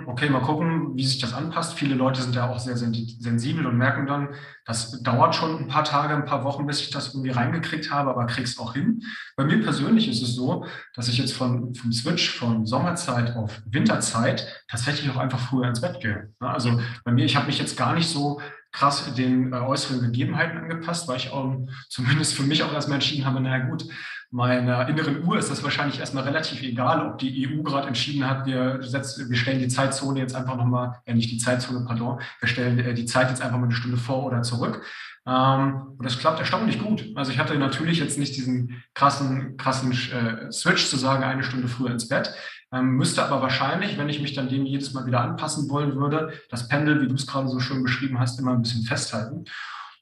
[0.08, 1.76] okay, mal gucken, wie sich das anpasst.
[1.76, 4.30] Viele Leute sind ja auch sehr sensibel und merken dann,
[4.66, 8.10] das dauert schon ein paar Tage, ein paar Wochen, bis ich das irgendwie reingekriegt habe,
[8.10, 9.04] aber krieg's auch hin.
[9.36, 13.62] Bei mir persönlich ist es so, dass ich jetzt von, vom Switch von Sommerzeit auf
[13.66, 16.34] Winterzeit tatsächlich auch einfach früher ins Bett gehe.
[16.40, 20.58] Also bei mir, ich habe mich jetzt gar nicht so krass den äh, äußeren Gegebenheiten
[20.58, 21.58] angepasst, weil ich auch
[21.90, 23.86] zumindest für mich auch erstmal entschieden habe, naja gut,
[24.30, 28.46] meiner inneren Uhr ist das wahrscheinlich erstmal relativ egal, ob die EU gerade entschieden hat,
[28.46, 32.50] wir, setzen, wir stellen die Zeitzone jetzt einfach nochmal, ja nicht die Zeitzone, pardon, wir
[32.50, 34.84] stellen äh, die Zeit jetzt einfach mal eine Stunde vor oder zurück.
[35.26, 37.06] Ähm, und das klappt erstaunlich gut.
[37.16, 41.68] Also ich hatte natürlich jetzt nicht diesen krassen, krassen äh, Switch zu sagen, eine Stunde
[41.68, 42.34] früher ins Bett.
[42.72, 46.34] Ähm, müsste aber wahrscheinlich, wenn ich mich dann dem jedes Mal wieder anpassen wollen würde,
[46.50, 49.46] das Pendel, wie du es gerade so schön beschrieben hast, immer ein bisschen festhalten.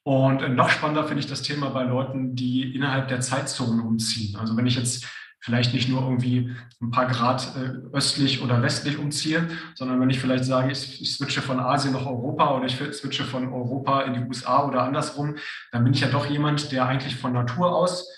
[0.06, 4.36] Und äh, noch spannender finde ich das Thema bei Leuten, die innerhalb der Zeitzonen umziehen.
[4.36, 5.04] Also wenn ich jetzt
[5.40, 10.20] vielleicht nicht nur irgendwie ein paar Grad äh, östlich oder westlich umziehe, sondern wenn ich
[10.20, 14.20] vielleicht sage, ich, switche von Asien nach Europa oder ich switche von Europa in die
[14.20, 15.34] USA oder andersrum,
[15.72, 18.08] dann bin ich ja doch jemand, der eigentlich von Natur aus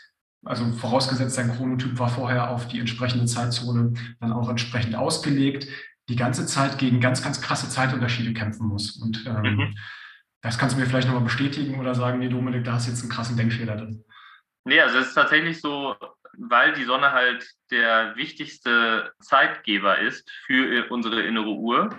[0.45, 5.67] Also vorausgesetzt, dein Chronotyp war vorher auf die entsprechende Zeitzone dann auch entsprechend ausgelegt,
[6.11, 8.91] die ganze Zeit gegen ganz, ganz krasse Zeitunterschiede kämpfen muss.
[9.01, 9.75] Und ähm, mhm.
[10.41, 13.03] Das kannst du mir vielleicht nochmal bestätigen oder sagen, nee, Dominik, da hast du jetzt
[13.03, 14.05] einen krassen Denkfehler drin.
[14.65, 15.97] Nee, also es ist tatsächlich so,
[16.37, 21.91] weil die Sonne halt der wichtigste Zeitgeber ist für unsere innere Uhr,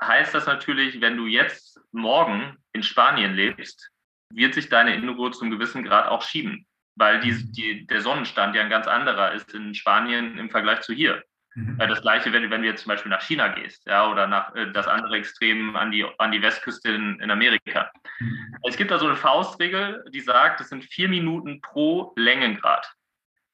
[0.00, 3.90] heißt das natürlich, wenn du jetzt morgen in Spanien lebst,
[4.32, 8.56] wird sich deine innere Uhr zum gewissen Grad auch schieben, weil die, die, der Sonnenstand
[8.56, 11.22] ja ein ganz anderer ist in Spanien im Vergleich zu hier.
[11.56, 11.78] Mhm.
[11.78, 14.70] Das gleiche, wenn, wenn du jetzt zum Beispiel nach China gehst, ja, oder nach äh,
[14.72, 17.90] das andere Extrem an die, an die Westküste in, in Amerika.
[18.20, 18.56] Mhm.
[18.68, 22.92] Es gibt da so eine Faustregel, die sagt, es sind vier Minuten pro Längengrad,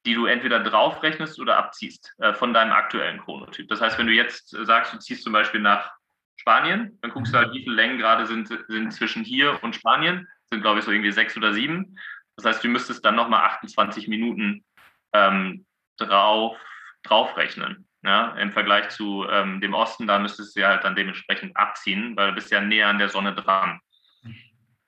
[0.05, 3.69] die du entweder draufrechnest oder abziehst äh, von deinem aktuellen Chronotyp.
[3.69, 5.93] Das heißt, wenn du jetzt sagst, du ziehst zum Beispiel nach
[6.35, 10.63] Spanien, dann guckst du halt, wie viele Längengrade sind, sind zwischen hier und Spanien, sind
[10.63, 11.97] glaube ich so irgendwie sechs oder sieben.
[12.35, 14.65] Das heißt, du müsstest dann nochmal 28 Minuten
[15.13, 15.67] ähm,
[15.99, 16.57] drauf,
[17.05, 17.87] draufrechnen.
[18.05, 22.17] Ja, Im Vergleich zu ähm, dem Osten, da müsstest du ja halt dann dementsprechend abziehen,
[22.17, 23.81] weil du bist ja näher an der Sonne dran.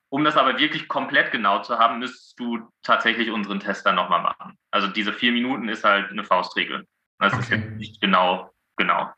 [0.08, 4.22] Um das aber wirklich komplett genau zu haben, müsstest du tatsächlich unseren Test dann nochmal
[4.22, 4.58] machen.
[4.70, 6.86] Also diese vier Minuten ist halt eine Faustregel.
[7.18, 7.56] Das okay.
[7.56, 9.10] ist nicht genau, genau.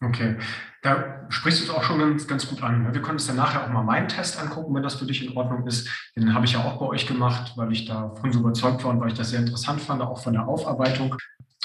[0.00, 0.36] Okay,
[0.82, 2.94] da sprichst du es auch schon ganz, ganz gut an.
[2.94, 5.36] Wir können uns dann nachher auch mal meinen Test angucken, wenn das für dich in
[5.36, 5.88] Ordnung ist.
[6.16, 9.00] Den habe ich ja auch bei euch gemacht, weil ich davon so überzeugt war und
[9.00, 11.16] weil ich das sehr interessant fand, auch von der Aufarbeitung.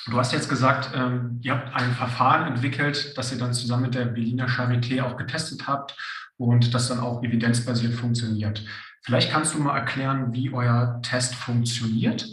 [0.06, 3.96] Du hast jetzt gesagt, ähm, ihr habt ein Verfahren entwickelt, das ihr dann zusammen mit
[3.96, 5.96] der Berliner Charité auch getestet habt
[6.38, 8.66] und das dann auch evidenzbasiert funktioniert.
[9.04, 12.26] Vielleicht kannst du mal erklären, wie euer Test funktioniert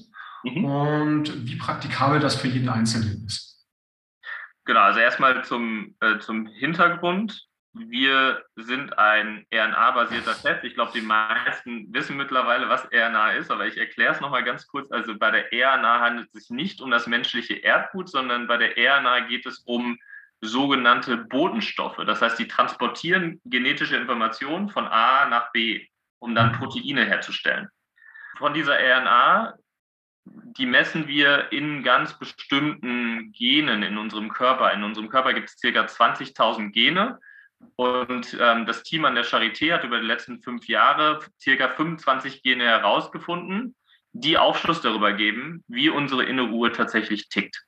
[0.44, 0.64] mhm.
[0.64, 3.66] und wie praktikabel das für jeden Einzelnen ist.
[4.64, 10.64] Genau, also erstmal zum, äh, zum Hintergrund wir sind ein RNA-basierter Test.
[10.64, 14.66] Ich glaube, die meisten wissen mittlerweile, was RNA ist, aber ich erkläre es nochmal ganz
[14.66, 14.90] kurz.
[14.90, 18.76] Also bei der RNA handelt es sich nicht um das menschliche Erbgut, sondern bei der
[18.76, 19.98] RNA geht es um
[20.40, 21.98] sogenannte Botenstoffe.
[22.06, 25.87] Das heißt, die transportieren genetische Informationen von A nach B,
[26.18, 27.68] um dann Proteine herzustellen.
[28.38, 29.54] Von dieser RNA,
[30.24, 34.72] die messen wir in ganz bestimmten Genen in unserem Körper.
[34.72, 35.68] In unserem Körper gibt es ca.
[35.68, 37.18] 20.000 Gene
[37.77, 42.42] und ähm, das Team an der Charité hat über die letzten fünf Jahre circa 25
[42.42, 43.75] Gene herausgefunden,
[44.12, 47.64] die Aufschluss darüber geben, wie unsere innere Uhr tatsächlich tickt.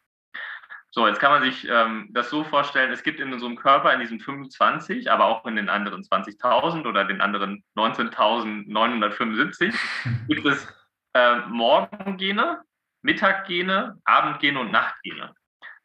[0.90, 4.00] So, jetzt kann man sich ähm, das so vorstellen, es gibt in unserem Körper in
[4.00, 9.74] diesen 25, aber auch in den anderen 20.000 oder den anderen 19.975
[10.28, 10.68] gibt es
[11.14, 12.60] äh, Morgengene,
[13.00, 15.34] Mittaggene, Abendgene und Nachtgene.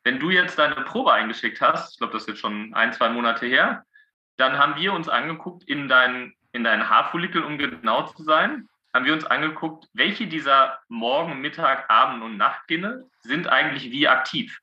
[0.03, 3.07] Wenn du jetzt deine Probe eingeschickt hast, ich glaube, das ist jetzt schon ein, zwei
[3.07, 3.85] Monate her,
[4.37, 9.05] dann haben wir uns angeguckt in deinen, in deinen Haarfollikel, um genau zu sein, haben
[9.05, 14.59] wir uns angeguckt, welche dieser Morgen, Mittag, Abend und Nachtgene sind eigentlich wie aktiv.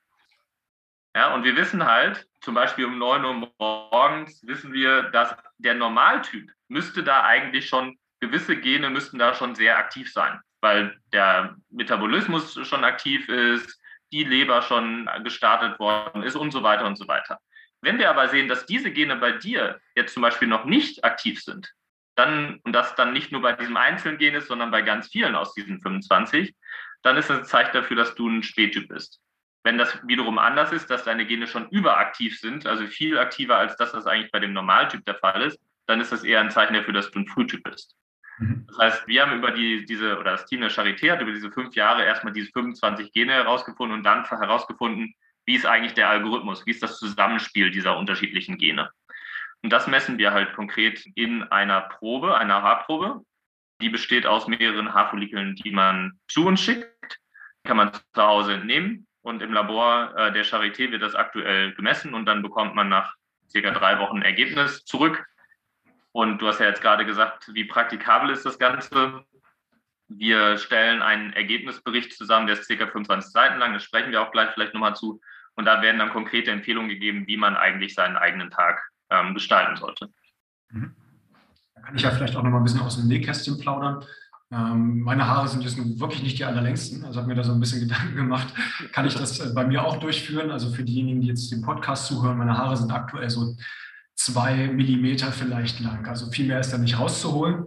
[1.15, 5.75] Ja, und wir wissen halt, zum Beispiel um 9 Uhr morgens wissen wir, dass der
[5.75, 11.55] Normaltyp müsste da eigentlich schon, gewisse Gene müssten da schon sehr aktiv sein, weil der
[11.71, 13.81] Metabolismus schon aktiv ist,
[14.13, 17.39] die Leber schon gestartet worden ist und so weiter und so weiter.
[17.85, 21.43] Wenn wir aber sehen, dass diese Gene bei dir jetzt zum Beispiel noch nicht aktiv
[21.43, 21.71] sind,
[22.15, 25.35] dann, und das dann nicht nur bei diesem einzelnen Gen ist, sondern bei ganz vielen
[25.35, 26.55] aus diesen 25,
[27.03, 29.21] dann ist das ein Zeichen dafür, dass du ein Spättyp bist.
[29.65, 33.77] Wenn das wiederum anders ist, dass deine Gene schon überaktiv sind, also viel aktiver als
[33.77, 36.75] das, was eigentlich bei dem Normaltyp der Fall ist, dann ist das eher ein Zeichen
[36.75, 37.97] dafür, dass du ein Frühtyp bist.
[38.39, 38.65] Mhm.
[38.69, 41.53] Das heißt, wir haben über die, diese, oder das Team der Charité hat über diese
[41.53, 45.15] fünf Jahre erstmal diese 25 Gene herausgefunden und dann herausgefunden,
[45.47, 48.91] wie ist eigentlich der Algorithmus, wie ist das Zusammenspiel dieser unterschiedlichen Gene.
[49.63, 53.23] Und das messen wir halt konkret in einer Probe, einer Haarprobe.
[53.81, 57.19] Die besteht aus mehreren Haarfollikeln, die man zu uns schickt.
[57.65, 62.13] Kann man zu Hause entnehmen und im Labor äh, der Charité wird das aktuell gemessen
[62.13, 63.15] und dann bekommt man nach
[63.49, 65.25] circa drei Wochen Ergebnis zurück.
[66.13, 69.25] Und du hast ja jetzt gerade gesagt, wie praktikabel ist das Ganze?
[70.09, 74.31] Wir stellen einen Ergebnisbericht zusammen, der ist circa 25 Seiten lang, das sprechen wir auch
[74.31, 75.21] gleich vielleicht nochmal zu.
[75.57, 79.77] Und da werden dann konkrete Empfehlungen gegeben, wie man eigentlich seinen eigenen Tag ähm, gestalten
[79.77, 80.11] sollte.
[80.71, 80.95] Mhm.
[81.75, 84.05] Da kann ich ja vielleicht auch noch mal ein bisschen aus dem Nähkästchen plaudern.
[84.51, 87.61] Ähm, meine Haare sind jetzt wirklich nicht die allerlängsten, also habe mir da so ein
[87.61, 88.49] bisschen Gedanken gemacht,
[88.93, 90.51] kann ich das äh, bei mir auch durchführen?
[90.51, 93.57] Also für diejenigen, die jetzt den Podcast zuhören, meine Haare sind aktuell so
[94.15, 96.07] zwei Millimeter vielleicht lang.
[96.07, 97.65] Also viel mehr ist da nicht rauszuholen.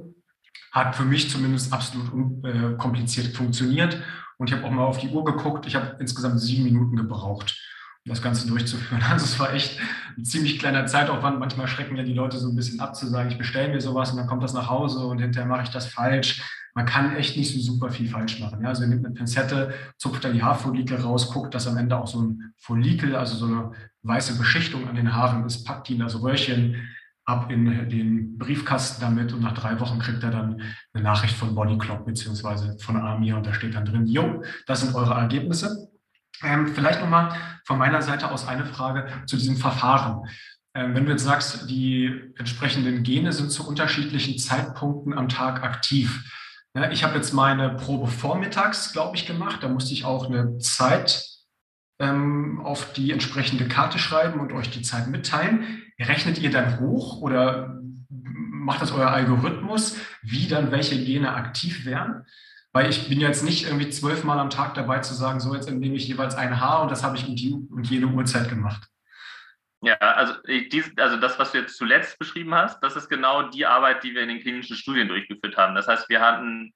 [0.72, 4.02] Hat für mich zumindest absolut unkompliziert funktioniert.
[4.38, 5.66] Und ich habe auch mal auf die Uhr geguckt.
[5.66, 7.58] Ich habe insgesamt sieben Minuten gebraucht.
[8.08, 9.04] Das Ganze durchzuführen.
[9.10, 9.80] Also es war echt
[10.18, 11.40] ein ziemlich kleiner Zeitaufwand.
[11.40, 14.12] Manchmal schrecken ja die Leute so ein bisschen ab zu sagen, ich bestelle mir sowas
[14.12, 16.44] und dann kommt das nach Hause und hinterher mache ich das falsch.
[16.74, 18.62] Man kann echt nicht so super viel falsch machen.
[18.62, 21.98] Ja, also ihr nimmt eine Pinzette, zupft da die Haarfollikel raus, guckt, dass am Ende
[21.98, 23.72] auch so ein Follikel, also so eine
[24.04, 26.76] weiße Beschichtung an den Haaren ist, packt ihn also Röhrchen
[27.26, 30.62] ab in den Briefkasten damit und nach drei Wochen kriegt er dann
[30.94, 34.96] eine Nachricht von Bodyclock beziehungsweise von Amir und da steht dann drin, jo, das sind
[34.96, 35.90] eure Ergebnisse.
[36.44, 40.28] Ähm, vielleicht nochmal von meiner Seite aus eine Frage zu diesem Verfahren.
[40.74, 46.24] Ähm, wenn du jetzt sagst, die entsprechenden Gene sind zu unterschiedlichen Zeitpunkten am Tag aktiv.
[46.76, 49.64] Ja, ich habe jetzt meine Probe vormittags, glaube ich, gemacht.
[49.64, 51.26] Da musste ich auch eine Zeit
[52.00, 55.84] ähm, auf die entsprechende Karte schreiben und euch die Zeit mitteilen.
[56.00, 62.26] Rechnet ihr dann hoch oder macht das euer Algorithmus, wie dann welche Gene aktiv wären?
[62.78, 65.96] Weil ich bin jetzt nicht irgendwie zwölfmal am Tag dabei zu sagen, so jetzt nehme
[65.96, 68.88] ich jeweils ein Haar und das habe ich um die und jede Uhrzeit gemacht.
[69.82, 73.66] Ja, also, dies, also das, was du jetzt zuletzt beschrieben hast, das ist genau die
[73.66, 75.74] Arbeit, die wir in den klinischen Studien durchgeführt haben.
[75.74, 76.72] Das heißt, wir hatten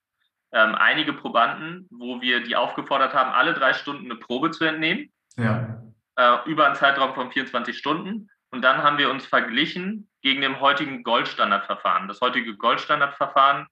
[0.52, 5.12] ähm, einige Probanden, wo wir die aufgefordert haben, alle drei Stunden eine Probe zu entnehmen.
[5.38, 5.84] Ja.
[6.16, 8.28] Äh, über einen Zeitraum von 24 Stunden.
[8.50, 12.08] Und dann haben wir uns verglichen gegen dem heutigen Goldstandardverfahren.
[12.08, 13.68] Das heutige Goldstandardverfahren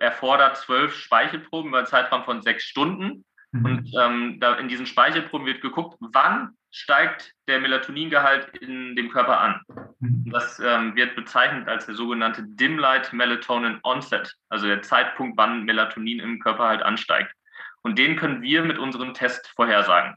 [0.00, 3.24] erfordert zwölf Speichelproben über einen Zeitraum von sechs Stunden.
[3.52, 3.64] Mhm.
[3.64, 9.60] Und ähm, in diesen Speichelproben wird geguckt, wann steigt der Melatoningehalt in dem Körper an.
[10.00, 10.30] Mhm.
[10.32, 15.64] Das ähm, wird bezeichnet als der sogenannte Dim Light Melatonin Onset, also der Zeitpunkt, wann
[15.64, 17.32] Melatonin im Körper halt ansteigt.
[17.82, 20.16] Und den können wir mit unserem Test vorhersagen.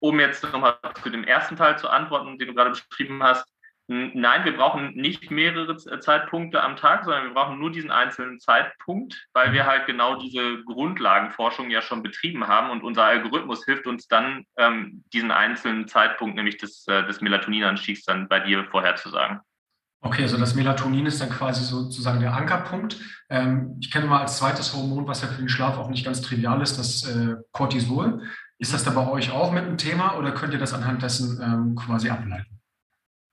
[0.00, 3.46] Um jetzt nochmal zu dem ersten Teil zu antworten, den du gerade beschrieben hast,
[3.90, 8.38] Nein, wir brauchen nicht mehrere äh, Zeitpunkte am Tag, sondern wir brauchen nur diesen einzelnen
[8.38, 13.86] Zeitpunkt, weil wir halt genau diese Grundlagenforschung ja schon betrieben haben und unser Algorithmus hilft
[13.86, 19.40] uns dann, ähm, diesen einzelnen Zeitpunkt, nämlich des, äh, des Melatoninanstiegs, dann bei dir vorherzusagen.
[20.02, 22.98] Okay, also das Melatonin ist dann quasi sozusagen der Ankerpunkt.
[23.30, 26.20] Ähm, ich kenne mal als zweites Hormon, was ja für den Schlaf auch nicht ganz
[26.20, 28.22] trivial ist, das äh, Cortisol.
[28.58, 31.40] Ist das da bei euch auch mit einem Thema oder könnt ihr das anhand dessen
[31.42, 32.57] ähm, quasi ableiten?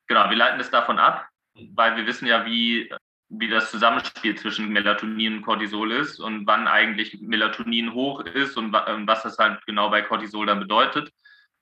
[0.08, 1.28] Genau, wir leiten es davon ab,
[1.74, 2.91] weil wir wissen ja, wie,
[3.30, 8.76] wie das Zusammenspiel zwischen Melatonin und Cortisol ist und wann eigentlich Melatonin hoch ist und
[8.88, 11.12] ähm, was das halt genau bei Cortisol dann bedeutet.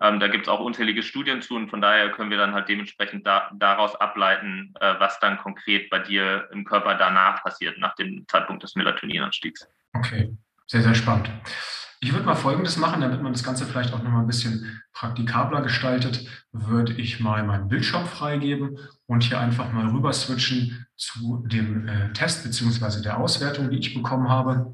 [0.01, 2.67] Ähm, da gibt es auch unzählige Studien zu und von daher können wir dann halt
[2.67, 7.95] dementsprechend da, daraus ableiten, äh, was dann konkret bei dir im Körper danach passiert, nach
[7.95, 9.67] dem Zeitpunkt des Melatoninanstiegs.
[9.93, 10.35] Okay,
[10.67, 11.29] sehr, sehr spannend.
[12.03, 14.81] Ich würde mal Folgendes machen, damit man das Ganze vielleicht auch noch mal ein bisschen
[14.91, 21.45] praktikabler gestaltet, würde ich mal meinen Bildschirm freigeben und hier einfach mal rüber switchen zu
[21.47, 24.73] dem äh, Test beziehungsweise der Auswertung, die ich bekommen habe.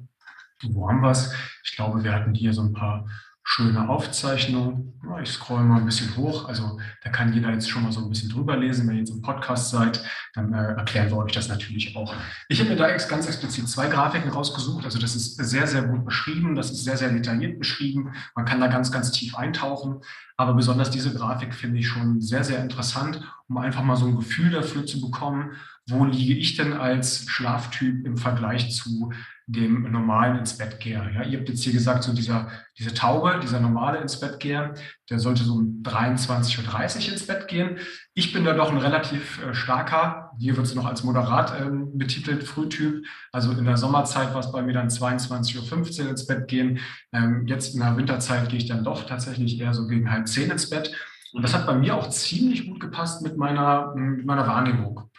[0.64, 1.32] Wo haben wir es?
[1.64, 3.08] Ich glaube, wir hatten hier so ein paar
[3.52, 4.94] schöne Aufzeichnung.
[5.24, 6.48] Ich scroll mal ein bisschen hoch.
[6.48, 8.88] Also da kann jeder jetzt schon mal so ein bisschen drüber lesen.
[8.88, 10.04] Wenn ihr jetzt im Podcast seid,
[10.36, 12.14] dann äh, erklären wir euch das natürlich auch.
[12.48, 14.86] Ich habe mir da ganz explizit zwei Grafiken rausgesucht.
[14.86, 16.54] Also das ist sehr, sehr gut beschrieben.
[16.54, 18.14] Das ist sehr, sehr detailliert beschrieben.
[18.36, 20.02] Man kann da ganz, ganz tief eintauchen.
[20.38, 24.16] Aber besonders diese Grafik finde ich schon sehr, sehr interessant, um einfach mal so ein
[24.16, 25.54] Gefühl dafür zu bekommen,
[25.88, 29.12] wo liege ich denn als Schlaftyp im Vergleich zu
[29.52, 31.12] dem normalen ins Bett gehe.
[31.16, 34.76] Ja, ihr habt jetzt hier gesagt, so dieser, diese Taube, dieser normale ins Bett gehe,
[35.10, 37.80] der sollte so um 23.30 Uhr ins Bett gehen.
[38.14, 41.98] Ich bin da doch ein relativ äh, starker, hier wird es noch als moderat ähm,
[41.98, 43.04] betitelt, Frühtyp.
[43.32, 46.80] Also in der Sommerzeit war es bei mir dann 22.15 Uhr ins Bett gehen.
[47.12, 50.52] Ähm, jetzt in der Winterzeit gehe ich dann doch tatsächlich eher so gegen halb zehn
[50.52, 50.96] ins Bett.
[51.34, 55.10] Und das hat bei mir auch ziemlich gut gepasst mit meiner, mit meiner Wahrnehmung.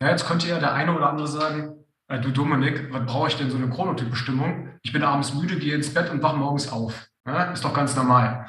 [0.00, 1.75] Ja, jetzt könnte ja der eine oder andere sagen,
[2.08, 4.78] äh, du Dominik, was brauche ich denn so eine Chronotypbestimmung?
[4.82, 7.08] Ich bin abends müde, gehe ins Bett und wache morgens auf.
[7.26, 8.46] Ja, ist doch ganz normal.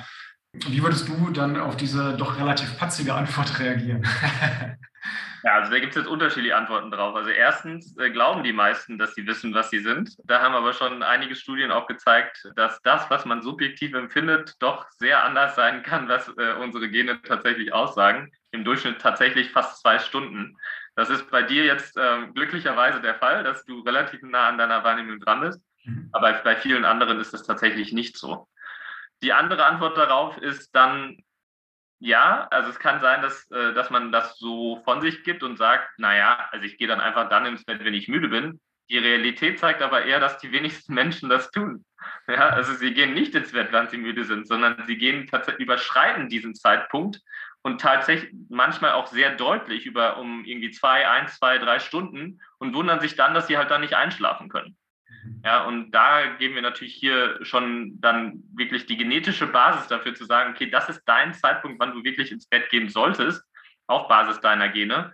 [0.53, 4.05] Wie würdest du dann auf diese doch relativ patzige Antwort reagieren?
[5.43, 7.15] Ja, also da gibt es jetzt unterschiedliche Antworten drauf.
[7.15, 10.17] Also erstens äh, glauben die meisten, dass sie wissen, was sie sind.
[10.25, 14.85] Da haben aber schon einige Studien auch gezeigt, dass das, was man subjektiv empfindet, doch
[14.97, 18.31] sehr anders sein kann, was äh, unsere Gene tatsächlich aussagen.
[18.51, 20.57] Im Durchschnitt tatsächlich fast zwei Stunden.
[20.97, 24.83] Das ist bei dir jetzt äh, glücklicherweise der Fall, dass du relativ nah an deiner
[24.83, 25.61] Wahrnehmung dran bist.
[25.85, 26.09] Mhm.
[26.11, 28.47] Aber bei vielen anderen ist das tatsächlich nicht so.
[29.21, 31.17] Die andere Antwort darauf ist dann,
[31.99, 35.57] ja, also es kann sein, dass, äh, dass man das so von sich gibt und
[35.57, 38.59] sagt, naja, also ich gehe dann einfach dann ins Bett, wenn ich müde bin.
[38.89, 41.85] Die Realität zeigt aber eher, dass die wenigsten Menschen das tun.
[42.27, 45.65] Ja, also sie gehen nicht ins Bett, wenn sie müde sind, sondern sie gehen tatsächlich
[45.65, 47.21] überschreiten diesen Zeitpunkt
[47.61, 52.73] und tatsächlich manchmal auch sehr deutlich über um irgendwie zwei, eins, zwei, drei Stunden und
[52.73, 54.77] wundern sich dann, dass sie halt dann nicht einschlafen können.
[55.27, 55.41] Mhm.
[55.43, 60.25] Ja, und da geben wir natürlich hier schon dann wirklich die genetische Basis dafür zu
[60.25, 63.43] sagen, okay, das ist dein Zeitpunkt, wann du wirklich ins Bett gehen solltest,
[63.87, 65.13] auf Basis deiner Gene.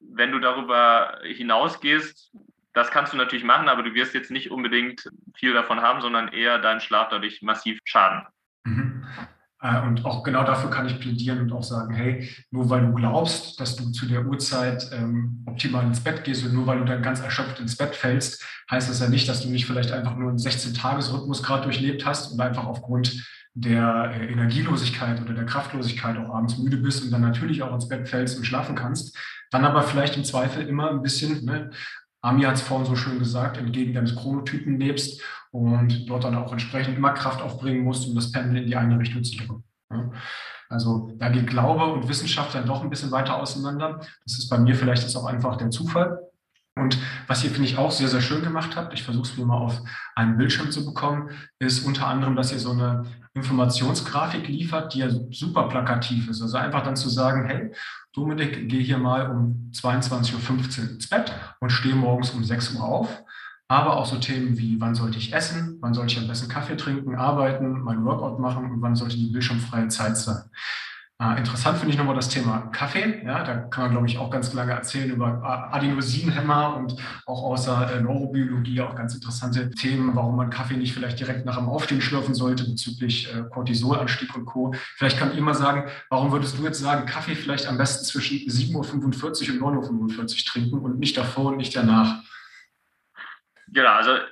[0.00, 2.32] Wenn du darüber hinausgehst,
[2.74, 6.28] das kannst du natürlich machen, aber du wirst jetzt nicht unbedingt viel davon haben, sondern
[6.28, 8.26] eher deinen Schlaf dadurch massiv schaden.
[9.64, 12.92] Äh, und auch genau dafür kann ich plädieren und auch sagen, hey, nur weil du
[12.92, 16.84] glaubst, dass du zu der Uhrzeit ähm, optimal ins Bett gehst und nur weil du
[16.84, 20.16] dann ganz erschöpft ins Bett fällst, heißt das ja nicht, dass du nicht vielleicht einfach
[20.16, 26.18] nur einen 16-Tages-Rhythmus gerade durchlebt hast und einfach aufgrund der äh, Energielosigkeit oder der Kraftlosigkeit
[26.18, 29.16] auch abends müde bist und dann natürlich auch ins Bett fällst und schlafen kannst.
[29.50, 31.70] Dann aber vielleicht im Zweifel immer ein bisschen, ne,
[32.24, 36.52] Ami hat es vorhin so schön gesagt, entgegen deines Chronotypen lebst und dort dann auch
[36.52, 39.62] entsprechend immer Kraft aufbringen musst, um das Pendel in die eine Richtung zu drücken.
[40.70, 44.00] Also da geht Glaube und Wissenschaft dann doch ein bisschen weiter auseinander.
[44.24, 46.18] Das ist bei mir vielleicht jetzt auch einfach der Zufall.
[46.76, 49.44] Und was ihr, finde ich, auch sehr, sehr schön gemacht habt, ich versuche es mir
[49.44, 49.82] mal auf
[50.16, 55.10] einen Bildschirm zu bekommen, ist unter anderem, dass ihr so eine Informationsgrafik liefert, die ja
[55.30, 56.40] super plakativ ist.
[56.40, 57.72] Also einfach dann zu sagen, hey,
[58.12, 60.34] Dominik, geh hier mal um 22.15
[60.84, 63.24] Uhr ins Bett und stehe morgens um 6 Uhr auf.
[63.66, 66.76] Aber auch so Themen wie, wann sollte ich essen, wann sollte ich am besten Kaffee
[66.76, 70.44] trinken, arbeiten, mein Workout machen und wann sollte die bildschirmfreie Zeit sein.
[71.22, 73.22] Äh, interessant finde ich nochmal das Thema Kaffee.
[73.24, 76.96] Ja, da kann man, glaube ich, auch ganz lange erzählen über Adenosinhämmer und
[77.26, 81.56] auch außer äh, Neurobiologie auch ganz interessante Themen, warum man Kaffee nicht vielleicht direkt nach
[81.56, 84.74] dem Aufstehen schlürfen sollte bezüglich äh, Cortisolanstieg und Co.
[84.96, 88.38] Vielleicht kann ihr mal sagen, warum würdest du jetzt sagen, Kaffee vielleicht am besten zwischen
[88.38, 92.24] 7.45 Uhr und 9.45 Uhr trinken und nicht davor und nicht danach?
[93.74, 94.22] Genau, also äh,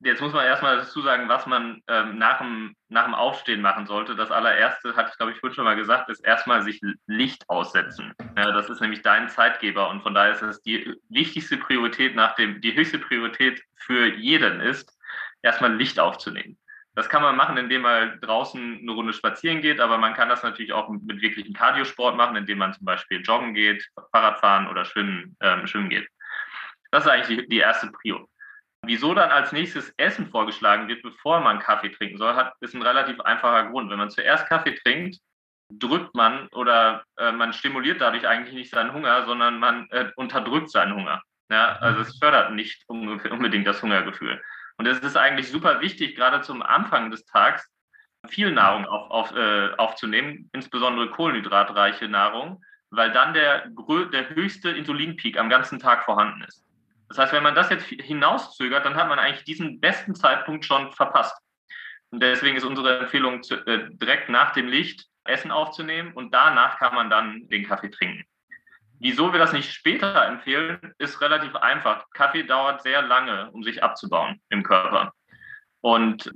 [0.00, 3.86] jetzt muss man erstmal dazu sagen, was man ähm, nach, dem, nach dem Aufstehen machen
[3.86, 4.16] sollte.
[4.16, 8.12] Das allererste, hatte ich glaube ich schon mal gesagt, ist erstmal sich Licht aussetzen.
[8.36, 12.34] Ja, das ist nämlich dein Zeitgeber und von daher ist es die wichtigste Priorität nach
[12.34, 14.98] dem, die höchste Priorität für jeden ist,
[15.42, 16.58] erstmal Licht aufzunehmen.
[16.96, 20.42] Das kann man machen, indem man draußen eine Runde spazieren geht, aber man kann das
[20.42, 25.36] natürlich auch mit wirklichen Kardiosport machen, indem man zum Beispiel joggen geht, Fahrradfahren oder schwimmen,
[25.40, 26.08] ähm, schwimmen geht.
[26.90, 28.28] Das ist eigentlich die, erste Prio.
[28.84, 32.82] Wieso dann als nächstes Essen vorgeschlagen wird, bevor man Kaffee trinken soll, hat, ist ein
[32.82, 33.90] relativ einfacher Grund.
[33.90, 35.18] Wenn man zuerst Kaffee trinkt,
[35.70, 40.70] drückt man oder äh, man stimuliert dadurch eigentlich nicht seinen Hunger, sondern man äh, unterdrückt
[40.70, 41.22] seinen Hunger.
[41.48, 41.76] Ja?
[41.76, 44.42] Also es fördert nicht unbedingt das Hungergefühl.
[44.78, 47.64] Und es ist eigentlich super wichtig, gerade zum Anfang des Tages
[48.28, 53.68] viel Nahrung auf, auf, äh, aufzunehmen, insbesondere kohlenhydratreiche Nahrung, weil dann der,
[54.12, 56.64] der höchste Insulinpeak am ganzen Tag vorhanden ist.
[57.12, 60.92] Das heißt, wenn man das jetzt hinauszögert, dann hat man eigentlich diesen besten Zeitpunkt schon
[60.92, 61.36] verpasst.
[62.10, 66.78] Und deswegen ist unsere Empfehlung, zu, äh, direkt nach dem Licht Essen aufzunehmen und danach
[66.78, 68.24] kann man dann den Kaffee trinken.
[68.98, 72.06] Wieso wir das nicht später empfehlen, ist relativ einfach.
[72.14, 75.12] Kaffee dauert sehr lange, um sich abzubauen im Körper.
[75.82, 76.32] Und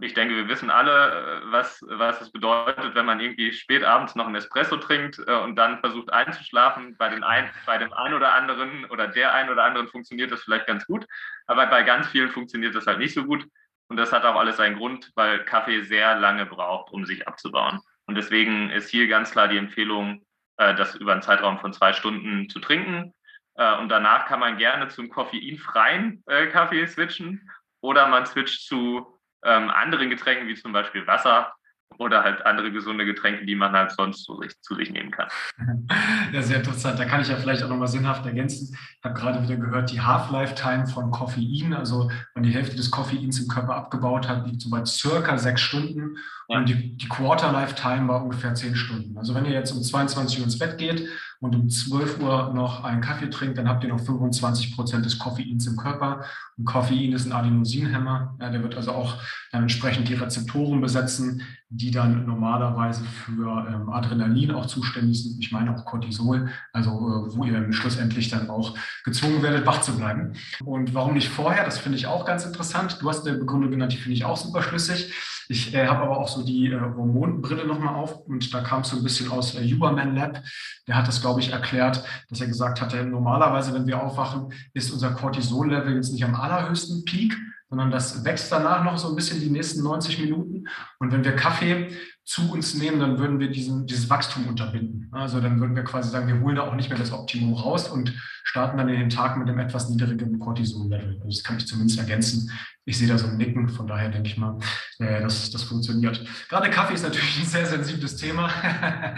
[0.00, 4.26] ich denke, wir wissen alle, was, was es bedeutet, wenn man irgendwie spät abends noch
[4.26, 6.96] einen Espresso trinkt äh, und dann versucht einzuschlafen.
[6.96, 10.42] Bei, den ein, bei dem einen oder anderen oder der einen oder anderen funktioniert das
[10.42, 11.06] vielleicht ganz gut,
[11.48, 13.44] aber bei ganz vielen funktioniert das halt nicht so gut.
[13.88, 17.80] Und das hat auch alles seinen Grund, weil Kaffee sehr lange braucht, um sich abzubauen.
[18.06, 20.24] Und deswegen ist hier ganz klar die Empfehlung,
[20.56, 23.12] äh, das über einen Zeitraum von zwei Stunden zu trinken.
[23.56, 27.50] Äh, und danach kann man gerne zum koffeinfreien Kaffee switchen
[27.84, 29.06] oder man switcht zu
[29.44, 31.52] ähm, anderen Getränken, wie zum Beispiel Wasser
[31.98, 35.28] oder halt andere gesunde Getränke, die man halt sonst zu sich, zu sich nehmen kann.
[36.32, 36.98] Ja, sehr interessant.
[36.98, 38.76] Da kann ich ja vielleicht auch nochmal sinnhaft ergänzen.
[38.98, 43.38] Ich habe gerade wieder gehört, die Half-Life-Time von Koffein, also wenn die Hälfte des Koffeins
[43.38, 46.16] im Körper abgebaut hat, liegt so bei circa sechs Stunden.
[46.48, 46.58] Ja.
[46.58, 49.16] Und die, die Quarter-Life-Time war ungefähr zehn Stunden.
[49.16, 51.08] Also wenn ihr jetzt um 22 Uhr ins Bett geht
[51.44, 55.18] und um 12 Uhr noch einen Kaffee trinkt, dann habt ihr noch 25 Prozent des
[55.18, 56.24] Koffeins im Körper.
[56.56, 58.34] Und Koffein ist ein Adenosinhemmer.
[58.40, 59.16] Ja, der wird also auch
[59.52, 65.38] dann entsprechend die Rezeptoren besetzen, die dann normalerweise für ähm, Adrenalin auch zuständig sind.
[65.38, 69.98] Ich meine auch Cortisol, also äh, wo ihr schlussendlich dann auch gezwungen werdet, wach zu
[69.98, 70.32] bleiben.
[70.64, 71.66] Und warum nicht vorher?
[71.66, 72.96] Das finde ich auch ganz interessant.
[73.02, 75.12] Du hast eine Begründung genannt, die finde ich auch super schlüssig.
[75.48, 78.88] Ich äh, habe aber auch so die äh, Hormonbrille nochmal auf und da kam es
[78.88, 80.42] so ein bisschen aus äh, Huberman Lab.
[80.86, 84.90] Der hat das, glaube ich, erklärt, dass er gesagt hatte, normalerweise, wenn wir aufwachen, ist
[84.90, 87.36] unser Cortisol-Level jetzt nicht am allerhöchsten Peak,
[87.68, 90.64] sondern das wächst danach noch so ein bisschen die nächsten 90 Minuten.
[90.98, 91.88] Und wenn wir Kaffee
[92.24, 95.08] zu uns nehmen, dann würden wir diesen, dieses Wachstum unterbinden.
[95.12, 97.88] Also dann würden wir quasi sagen, wir holen da auch nicht mehr das Optimum raus
[97.88, 98.14] und
[98.44, 101.16] starten dann in den Tag mit einem etwas niedrigeren Cortisol-Level.
[101.16, 102.50] Also das kann ich zumindest ergänzen.
[102.86, 104.58] Ich sehe da so ein Nicken, von daher denke ich mal,
[104.98, 106.22] äh, dass das funktioniert.
[106.50, 108.50] Gerade Kaffee ist natürlich ein sehr sensibles Thema.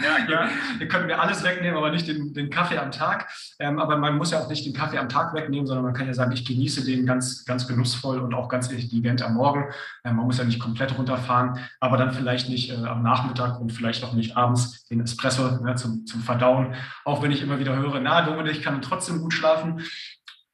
[0.01, 0.49] Ja, ja.
[0.79, 3.29] Ihr könnt mir alles wegnehmen, aber nicht den, den Kaffee am Tag.
[3.59, 6.07] Ähm, aber man muss ja auch nicht den Kaffee am Tag wegnehmen, sondern man kann
[6.07, 9.65] ja sagen, ich genieße den ganz, ganz genussvoll und auch ganz intelligent am Morgen.
[10.05, 13.71] Ähm, man muss ja nicht komplett runterfahren, aber dann vielleicht nicht äh, am Nachmittag und
[13.71, 16.75] vielleicht auch nicht abends den Espresso ne, zum, zum Verdauen.
[17.05, 19.81] Auch wenn ich immer wieder höre, na, Dominik, kann trotzdem gut schlafen.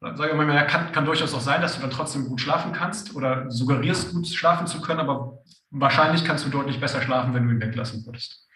[0.01, 2.41] Dann sage ich immer, ja, kann, kann durchaus auch sein, dass du dann trotzdem gut
[2.41, 5.39] schlafen kannst oder suggerierst, gut schlafen zu können, aber
[5.71, 8.47] wahrscheinlich kannst du deutlich besser schlafen, wenn du ihn weglassen würdest.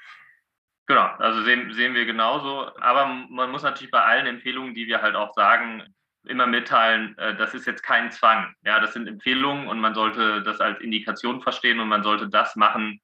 [0.87, 2.71] Genau, also sehen, sehen wir genauso.
[2.79, 5.83] Aber man muss natürlich bei allen Empfehlungen, die wir halt auch sagen,
[6.27, 8.53] immer mitteilen, äh, das ist jetzt kein Zwang.
[8.63, 12.55] Ja, das sind Empfehlungen und man sollte das als Indikation verstehen und man sollte das
[12.55, 13.01] machen,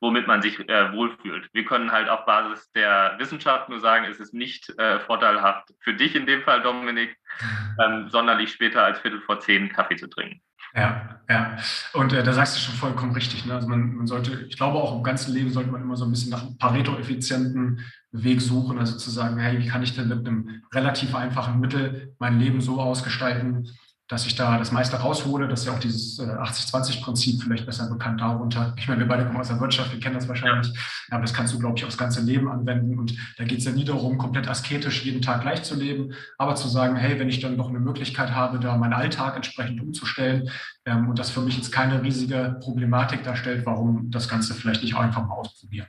[0.00, 1.48] womit man sich äh, wohlfühlt.
[1.52, 5.94] Wir können halt auf Basis der Wissenschaft nur sagen, es ist nicht äh, vorteilhaft für
[5.94, 7.16] dich in dem Fall, Dominik,
[7.84, 10.40] ähm, sonderlich später als Viertel vor zehn Kaffee zu trinken.
[10.76, 11.56] Ja, ja.
[11.92, 13.46] Und äh, da sagst du schon vollkommen richtig.
[13.46, 13.54] Ne?
[13.54, 16.10] Also man, man sollte, ich glaube auch im ganzen Leben sollte man immer so ein
[16.10, 17.80] bisschen nach einem Pareto-effizienten
[18.10, 22.14] Weg suchen, also zu sagen, hey, wie kann ich denn mit einem relativ einfachen Mittel
[22.18, 23.70] mein Leben so ausgestalten,
[24.08, 25.48] dass ich da das meiste raushole.
[25.48, 28.74] Das ist ja auch dieses 80-20-Prinzip vielleicht besser bekannt darunter.
[28.76, 30.68] Ich meine, wir beide kommen aus der Wirtschaft, wir kennen das wahrscheinlich.
[30.68, 31.16] Ja.
[31.16, 32.98] Aber das kannst du, glaube ich, aufs ganze Leben anwenden.
[32.98, 36.54] Und da geht es ja nie darum, komplett asketisch jeden Tag gleich zu leben, aber
[36.54, 40.50] zu sagen, hey, wenn ich dann noch eine Möglichkeit habe, da meinen Alltag entsprechend umzustellen
[40.84, 44.96] ähm, und das für mich jetzt keine riesige Problematik darstellt, warum das Ganze vielleicht nicht
[44.96, 45.88] einfach mal ausprobieren.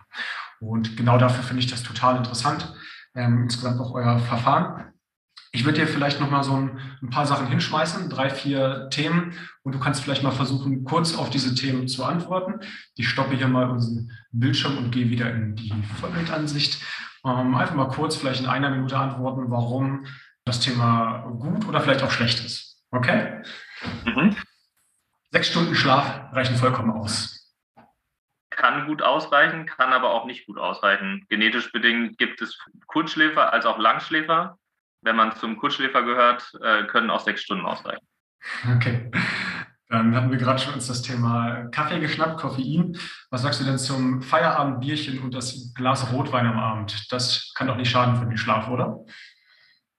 [0.61, 2.73] Und genau dafür finde ich das total interessant.
[3.13, 4.94] Ähm, insgesamt auch euer Verfahren.
[5.55, 9.33] Ich würde dir vielleicht noch mal so ein, ein, paar Sachen hinschmeißen, drei, vier Themen,
[9.63, 12.59] und du kannst vielleicht mal versuchen, kurz auf diese Themen zu antworten.
[12.97, 16.83] Ich stoppe hier mal unseren Bildschirm und gehe wieder in die Vollbildansicht.
[17.23, 20.05] Ähm, einfach mal kurz, vielleicht in einer Minute antworten, warum
[20.43, 22.83] das Thema gut oder vielleicht auch schlecht ist.
[22.91, 23.41] Okay?
[24.03, 24.35] Mhm.
[25.31, 27.55] Sechs Stunden Schlaf reichen vollkommen aus.
[28.49, 31.25] Kann gut ausreichen, kann aber auch nicht gut ausreichen.
[31.29, 34.57] Genetisch bedingt gibt es Kurzschläfer als auch Langschläfer
[35.05, 38.05] wenn man zum Kurzschläfer gehört, äh, können auch sechs Stunden ausreichen.
[38.75, 39.11] Okay.
[39.87, 42.97] Dann hatten wir gerade schon uns das Thema Kaffee geschnappt, Koffein.
[43.29, 47.11] Was sagst du denn zum Feierabendbierchen und das Glas Rotwein am Abend?
[47.11, 49.05] Das kann doch nicht schaden für den Schlaf, oder?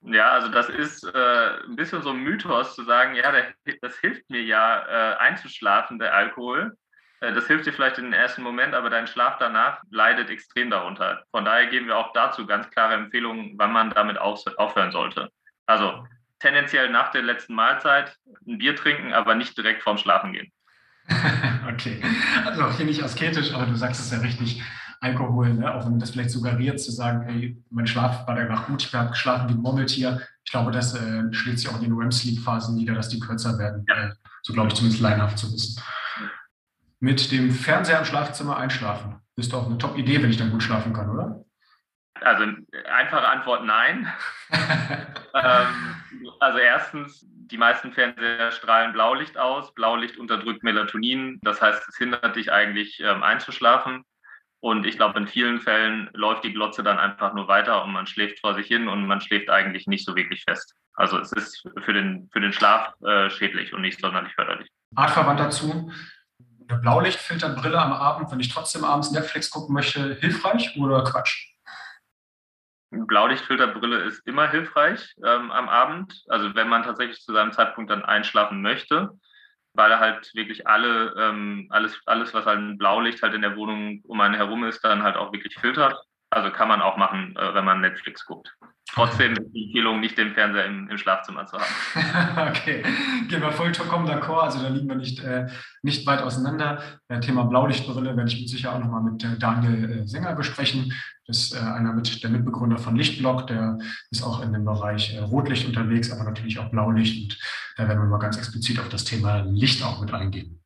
[0.01, 3.97] Ja, also das ist äh, ein bisschen so ein Mythos zu sagen, ja, der, das
[3.99, 6.77] hilft mir ja äh, einzuschlafen, der Alkohol.
[7.19, 10.69] Äh, das hilft dir vielleicht in den ersten Moment, aber dein Schlaf danach leidet extrem
[10.69, 11.23] darunter.
[11.31, 15.29] Von daher geben wir auch dazu ganz klare Empfehlungen, wann man damit aufhören sollte.
[15.65, 16.05] Also
[16.39, 18.15] tendenziell nach der letzten Mahlzeit
[18.47, 20.51] ein Bier trinken, aber nicht direkt vorm Schlafen gehen.
[21.73, 22.01] okay,
[22.45, 24.61] also auch hier nicht asketisch, aber du sagst es ja richtig.
[24.99, 25.71] Alkohol, ne?
[25.71, 28.93] auch wenn man das vielleicht suggeriert, zu sagen, hey, mein Schlaf war danach gut, ich
[28.95, 30.19] habe geschlafen wie ein Murmeltier.
[30.43, 33.85] Ich glaube, das äh, schlägt sich auch in den REM-Sleep-Phasen nieder, dass die kürzer werden.
[33.87, 34.11] Ja.
[34.41, 35.79] So glaube ich zumindest leinhaft zu wissen
[36.99, 39.21] mit dem Fernseher im Schlafzimmer einschlafen.
[39.35, 41.43] Ist doch eine Top-Idee, wenn ich dann gut schlafen kann, oder?
[42.21, 42.45] Also
[42.91, 44.11] einfache Antwort nein.
[45.33, 46.01] ähm,
[46.39, 49.73] also erstens, die meisten Fernseher strahlen Blaulicht aus.
[49.75, 51.39] Blaulicht unterdrückt Melatonin.
[51.43, 54.03] Das heißt, es hindert dich eigentlich ähm, einzuschlafen.
[54.59, 58.07] Und ich glaube, in vielen Fällen läuft die Glotze dann einfach nur weiter und man
[58.07, 60.73] schläft vor sich hin und man schläft eigentlich nicht so wirklich fest.
[60.95, 64.67] Also es ist für den, für den Schlaf äh, schädlich und nicht sonderlich förderlich.
[64.95, 65.91] Artverwandt dazu,
[66.67, 71.53] eine Blaulichtfilterbrille am Abend, wenn ich trotzdem abends Netflix gucken möchte, hilfreich oder Quatsch?
[72.91, 78.05] Blaulichtfilterbrille ist immer hilfreich ähm, am Abend, also wenn man tatsächlich zu seinem Zeitpunkt dann
[78.05, 79.11] einschlafen möchte,
[79.73, 84.01] weil halt wirklich alle, ähm, alles, alles, was halt ein Blaulicht halt in der Wohnung
[84.05, 86.01] um einen herum ist, dann halt auch wirklich filtert.
[86.37, 88.55] Also kann man auch machen, äh, wenn man Netflix guckt.
[88.93, 92.49] Trotzdem die Empfehlung, nicht den Fernseher im, im Schlafzimmer zu haben.
[92.49, 92.83] okay,
[93.27, 94.43] gehen wir vollkommen d'accord.
[94.43, 95.47] Also da liegen wir nicht, äh,
[95.81, 96.81] nicht weit auseinander.
[97.07, 100.93] Äh, Thema Blaulichtbrille werde ich mit Sicherheit auch nochmal mit äh, Daniel äh, Sänger besprechen.
[101.25, 103.79] Das ist äh, einer mit der Mitbegründer von Lichtblock, der
[104.11, 107.23] ist auch in dem Bereich Rotlicht unterwegs, aber natürlich auch Blaulicht.
[107.23, 107.39] Und
[107.77, 110.61] da werden wir mal ganz explizit auf das Thema Licht auch mit eingehen.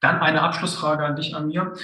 [0.00, 1.74] Dann eine Abschlussfrage an dich, Amir.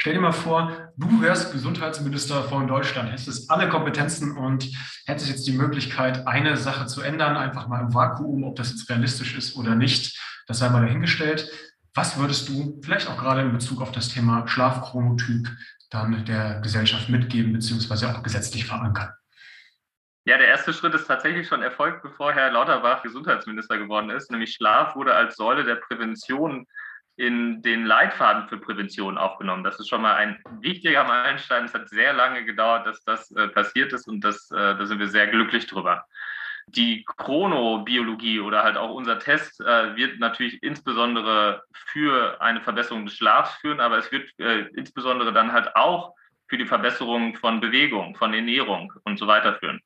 [0.00, 4.66] Stell dir mal vor, du wärst Gesundheitsminister von Deutschland, hättest alle Kompetenzen und
[5.04, 8.88] hättest jetzt die Möglichkeit, eine Sache zu ändern, einfach mal im Vakuum, ob das jetzt
[8.88, 11.50] realistisch ist oder nicht, das sei mal dahingestellt.
[11.92, 15.50] Was würdest du vielleicht auch gerade in Bezug auf das Thema Schlafchronotyp
[15.90, 19.10] dann der Gesellschaft mitgeben, beziehungsweise auch gesetzlich verankern?
[20.24, 24.54] Ja, der erste Schritt ist tatsächlich schon erfolgt, bevor Herr Lauterbach Gesundheitsminister geworden ist, nämlich
[24.54, 26.66] Schlaf wurde als Säule der Prävention
[27.20, 29.62] in den Leitfaden für Prävention aufgenommen.
[29.62, 31.66] Das ist schon mal ein wichtiger Meilenstein.
[31.66, 34.98] Es hat sehr lange gedauert, dass das äh, passiert ist und das, äh, da sind
[35.00, 36.06] wir sehr glücklich drüber.
[36.68, 43.16] Die Chronobiologie oder halt auch unser Test äh, wird natürlich insbesondere für eine Verbesserung des
[43.16, 46.14] Schlafs führen, aber es wird äh, insbesondere dann halt auch
[46.48, 49.82] für die Verbesserung von Bewegung, von Ernährung und so weiter führen.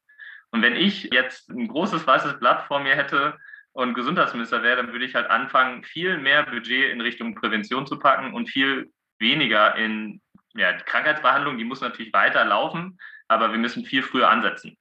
[0.53, 3.37] Und wenn ich jetzt ein großes weißes Blatt vor mir hätte,
[3.75, 7.99] und Gesundheitsminister wäre, dann würde ich halt anfangen, viel mehr Budget in Richtung Prävention zu
[7.99, 10.21] packen und viel weniger in
[10.55, 11.59] ja, die Krankheitsbehandlung.
[11.59, 14.77] Die muss natürlich weiter laufen, aber wir müssen viel früher ansetzen.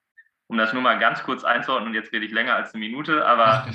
[0.46, 3.26] Um das nur mal ganz kurz einzuordnen, und jetzt rede ich länger als eine Minute,
[3.26, 3.68] aber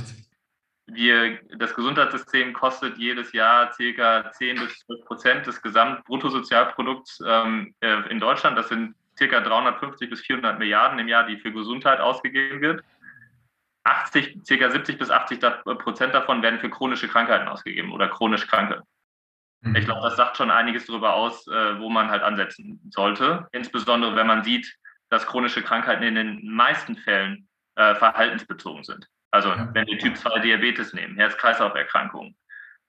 [0.87, 8.09] wir, das Gesundheitssystem kostet jedes Jahr circa 10 bis 12 Prozent des Gesamtbruttosozialprodukts ähm, äh,
[8.09, 8.57] in Deutschland.
[8.57, 12.85] Das sind circa 350 bis 400 Milliarden im Jahr, die für Gesundheit ausgegeben wird.
[13.89, 15.41] 80, circa 70 bis 80
[15.79, 18.83] Prozent davon werden für chronische Krankheiten ausgegeben oder chronisch Kranke.
[19.63, 19.77] Mhm.
[19.77, 23.49] Ich glaube, das sagt schon einiges darüber aus, äh, wo man halt ansetzen sollte.
[23.53, 24.73] Insbesondere, wenn man sieht,
[25.11, 29.07] dass chronische Krankheiten in den meisten Fällen äh, verhaltensbezogen sind.
[29.31, 29.69] Also ja.
[29.73, 32.37] wenn wir Typ 2 Diabetes nehmen, Herz-Kreislauf-Erkrankungen,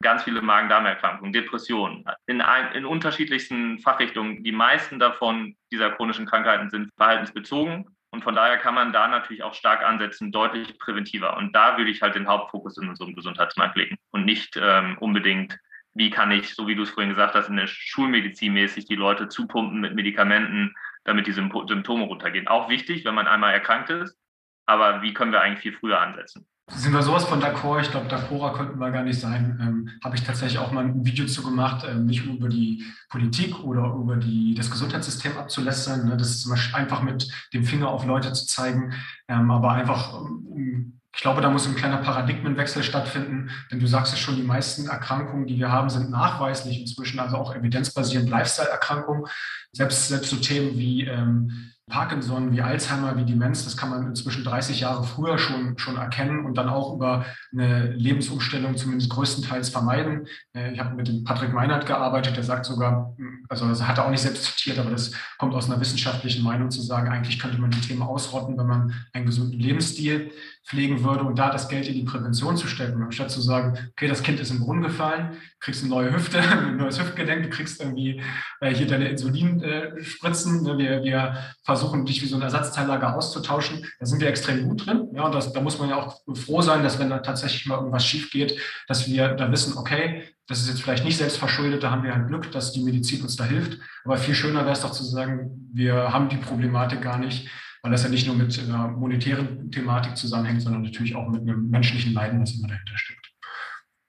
[0.01, 4.43] ganz viele Magen-Darm-Erkrankungen, Depressionen, in, ein, in unterschiedlichsten Fachrichtungen.
[4.43, 9.43] Die meisten davon dieser chronischen Krankheiten sind verhaltensbezogen und von daher kann man da natürlich
[9.43, 11.37] auch stark ansetzen, deutlich präventiver.
[11.37, 15.59] Und da würde ich halt den Hauptfokus in unserem Gesundheitsmarkt legen und nicht ähm, unbedingt,
[15.93, 18.95] wie kann ich, so wie du es vorhin gesagt hast, in der Schulmedizin mäßig die
[18.95, 22.47] Leute zupumpen mit Medikamenten, damit die Symptome runtergehen.
[22.47, 24.17] Auch wichtig, wenn man einmal erkrankt ist.
[24.65, 26.47] Aber wie können wir eigentlich viel früher ansetzen?
[26.75, 27.81] Sind wir sowas von d'accord?
[27.81, 29.59] Ich glaube, d'accorder könnten wir gar nicht sein.
[29.61, 33.63] Ähm, Habe ich tatsächlich auch mal ein Video zu gemacht, ähm, nicht über die Politik
[33.63, 36.07] oder über die, das Gesundheitssystem abzulästern.
[36.07, 36.17] Ne?
[36.17, 38.93] Das ist Beispiel einfach mit dem Finger auf Leute zu zeigen,
[39.27, 44.13] ähm, aber einfach, um ich glaube, da muss ein kleiner Paradigmenwechsel stattfinden, denn du sagst
[44.13, 49.25] es schon, die meisten Erkrankungen, die wir haben, sind nachweislich inzwischen, also auch evidenzbasierend Lifestyle-Erkrankungen.
[49.71, 54.43] Selbst, selbst so Themen wie ähm, Parkinson, wie Alzheimer, wie Demenz, das kann man inzwischen
[54.43, 60.27] 30 Jahre früher schon, schon erkennen und dann auch über eine Lebensumstellung zumindest größtenteils vermeiden.
[60.55, 63.15] Äh, ich habe mit dem Patrick Meinert gearbeitet, der sagt sogar,
[63.49, 66.71] also das hat er auch nicht selbst zitiert, aber das kommt aus einer wissenschaftlichen Meinung
[66.71, 70.31] zu sagen, eigentlich könnte man die Themen ausrotten, wenn man einen gesunden Lebensstil
[70.69, 74.07] pflegen würde und da das Geld in die Prävention zu stecken, anstatt zu sagen, okay,
[74.07, 77.81] das Kind ist im Brunnen gefallen, kriegst eine neue Hüfte, ein neues Hüftgelenk, du kriegst
[77.81, 78.21] irgendwie
[78.61, 84.05] äh, hier deine Insulinspritzen, äh, wir, wir versuchen dich wie so ein Ersatzteillager auszutauschen, da
[84.05, 86.83] sind wir extrem gut drin, ja, und das, da muss man ja auch froh sein,
[86.83, 88.55] dass wenn da tatsächlich mal irgendwas schief geht,
[88.87, 92.27] dass wir da wissen, okay, das ist jetzt vielleicht nicht selbstverschuldet, da haben wir ein
[92.27, 95.71] Glück, dass die Medizin uns da hilft, aber viel schöner wäre es doch zu sagen,
[95.73, 97.49] wir haben die Problematik gar nicht,
[97.81, 101.69] weil das ja nicht nur mit einer monetären Thematik zusammenhängt, sondern natürlich auch mit einem
[101.69, 103.19] menschlichen Leiden, das immer dahinter steckt.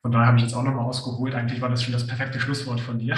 [0.02, 1.34] Von daher habe ich jetzt auch nochmal ausgeholt.
[1.34, 3.16] Eigentlich war das schon das perfekte Schlusswort von dir.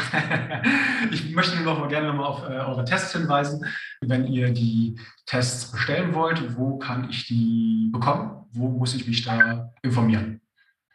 [1.12, 3.64] ich möchte nur noch mal gerne nochmal auf äh, eure Tests hinweisen.
[4.00, 8.46] Wenn ihr die Tests bestellen wollt, wo kann ich die bekommen?
[8.50, 10.40] Wo muss ich mich da informieren?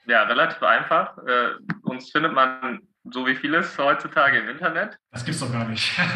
[0.08, 1.18] Ja, relativ einfach.
[1.20, 1.52] Äh,
[1.84, 4.98] uns findet man so wie vieles heutzutage im Internet.
[5.12, 5.98] Das gibt's doch gar nicht.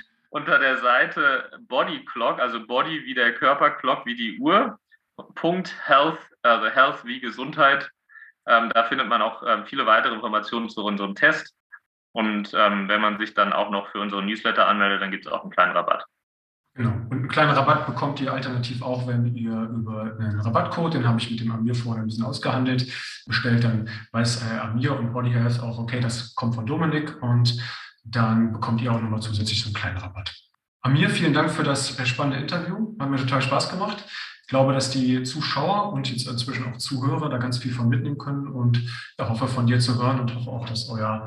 [0.34, 4.76] unter der Seite Body Clock, also Body wie der Körper, Clock wie die Uhr,
[5.36, 7.88] Punkt Health, also Health wie Gesundheit.
[8.46, 11.54] Ähm, da findet man auch ähm, viele weitere Informationen zu unserem Test.
[12.12, 15.32] Und ähm, wenn man sich dann auch noch für unseren Newsletter anmeldet, dann gibt es
[15.32, 16.04] auch einen kleinen Rabatt.
[16.74, 16.90] Genau.
[16.90, 21.20] Und einen kleinen Rabatt bekommt ihr alternativ auch, wenn ihr über einen Rabattcode, den habe
[21.20, 22.92] ich mit dem Amir vorher ein bisschen ausgehandelt,
[23.26, 27.56] bestellt, dann weiß äh, Amir und Body Health auch, okay, das kommt von Dominik und
[28.04, 30.34] dann bekommt ihr auch nochmal zusätzlich so einen kleinen Rabatt.
[30.82, 32.94] Amir, vielen Dank für das spannende Interview.
[33.00, 34.04] Hat mir total Spaß gemacht.
[34.42, 38.18] Ich glaube, dass die Zuschauer und jetzt inzwischen auch Zuhörer da ganz viel von mitnehmen
[38.18, 41.26] können und ich hoffe von dir zu hören und hoffe auch, dass euer,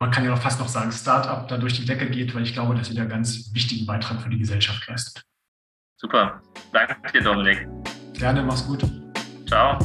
[0.00, 2.54] man kann ja noch fast noch sagen, Startup da durch die Decke geht, weil ich
[2.54, 5.22] glaube, dass ihr da einen ganz wichtigen Beitrag für die Gesellschaft leistet.
[5.96, 6.42] Super.
[6.72, 7.68] Danke dir, Dominik.
[8.14, 8.84] Gerne, mach's gut.
[9.46, 9.78] Ciao.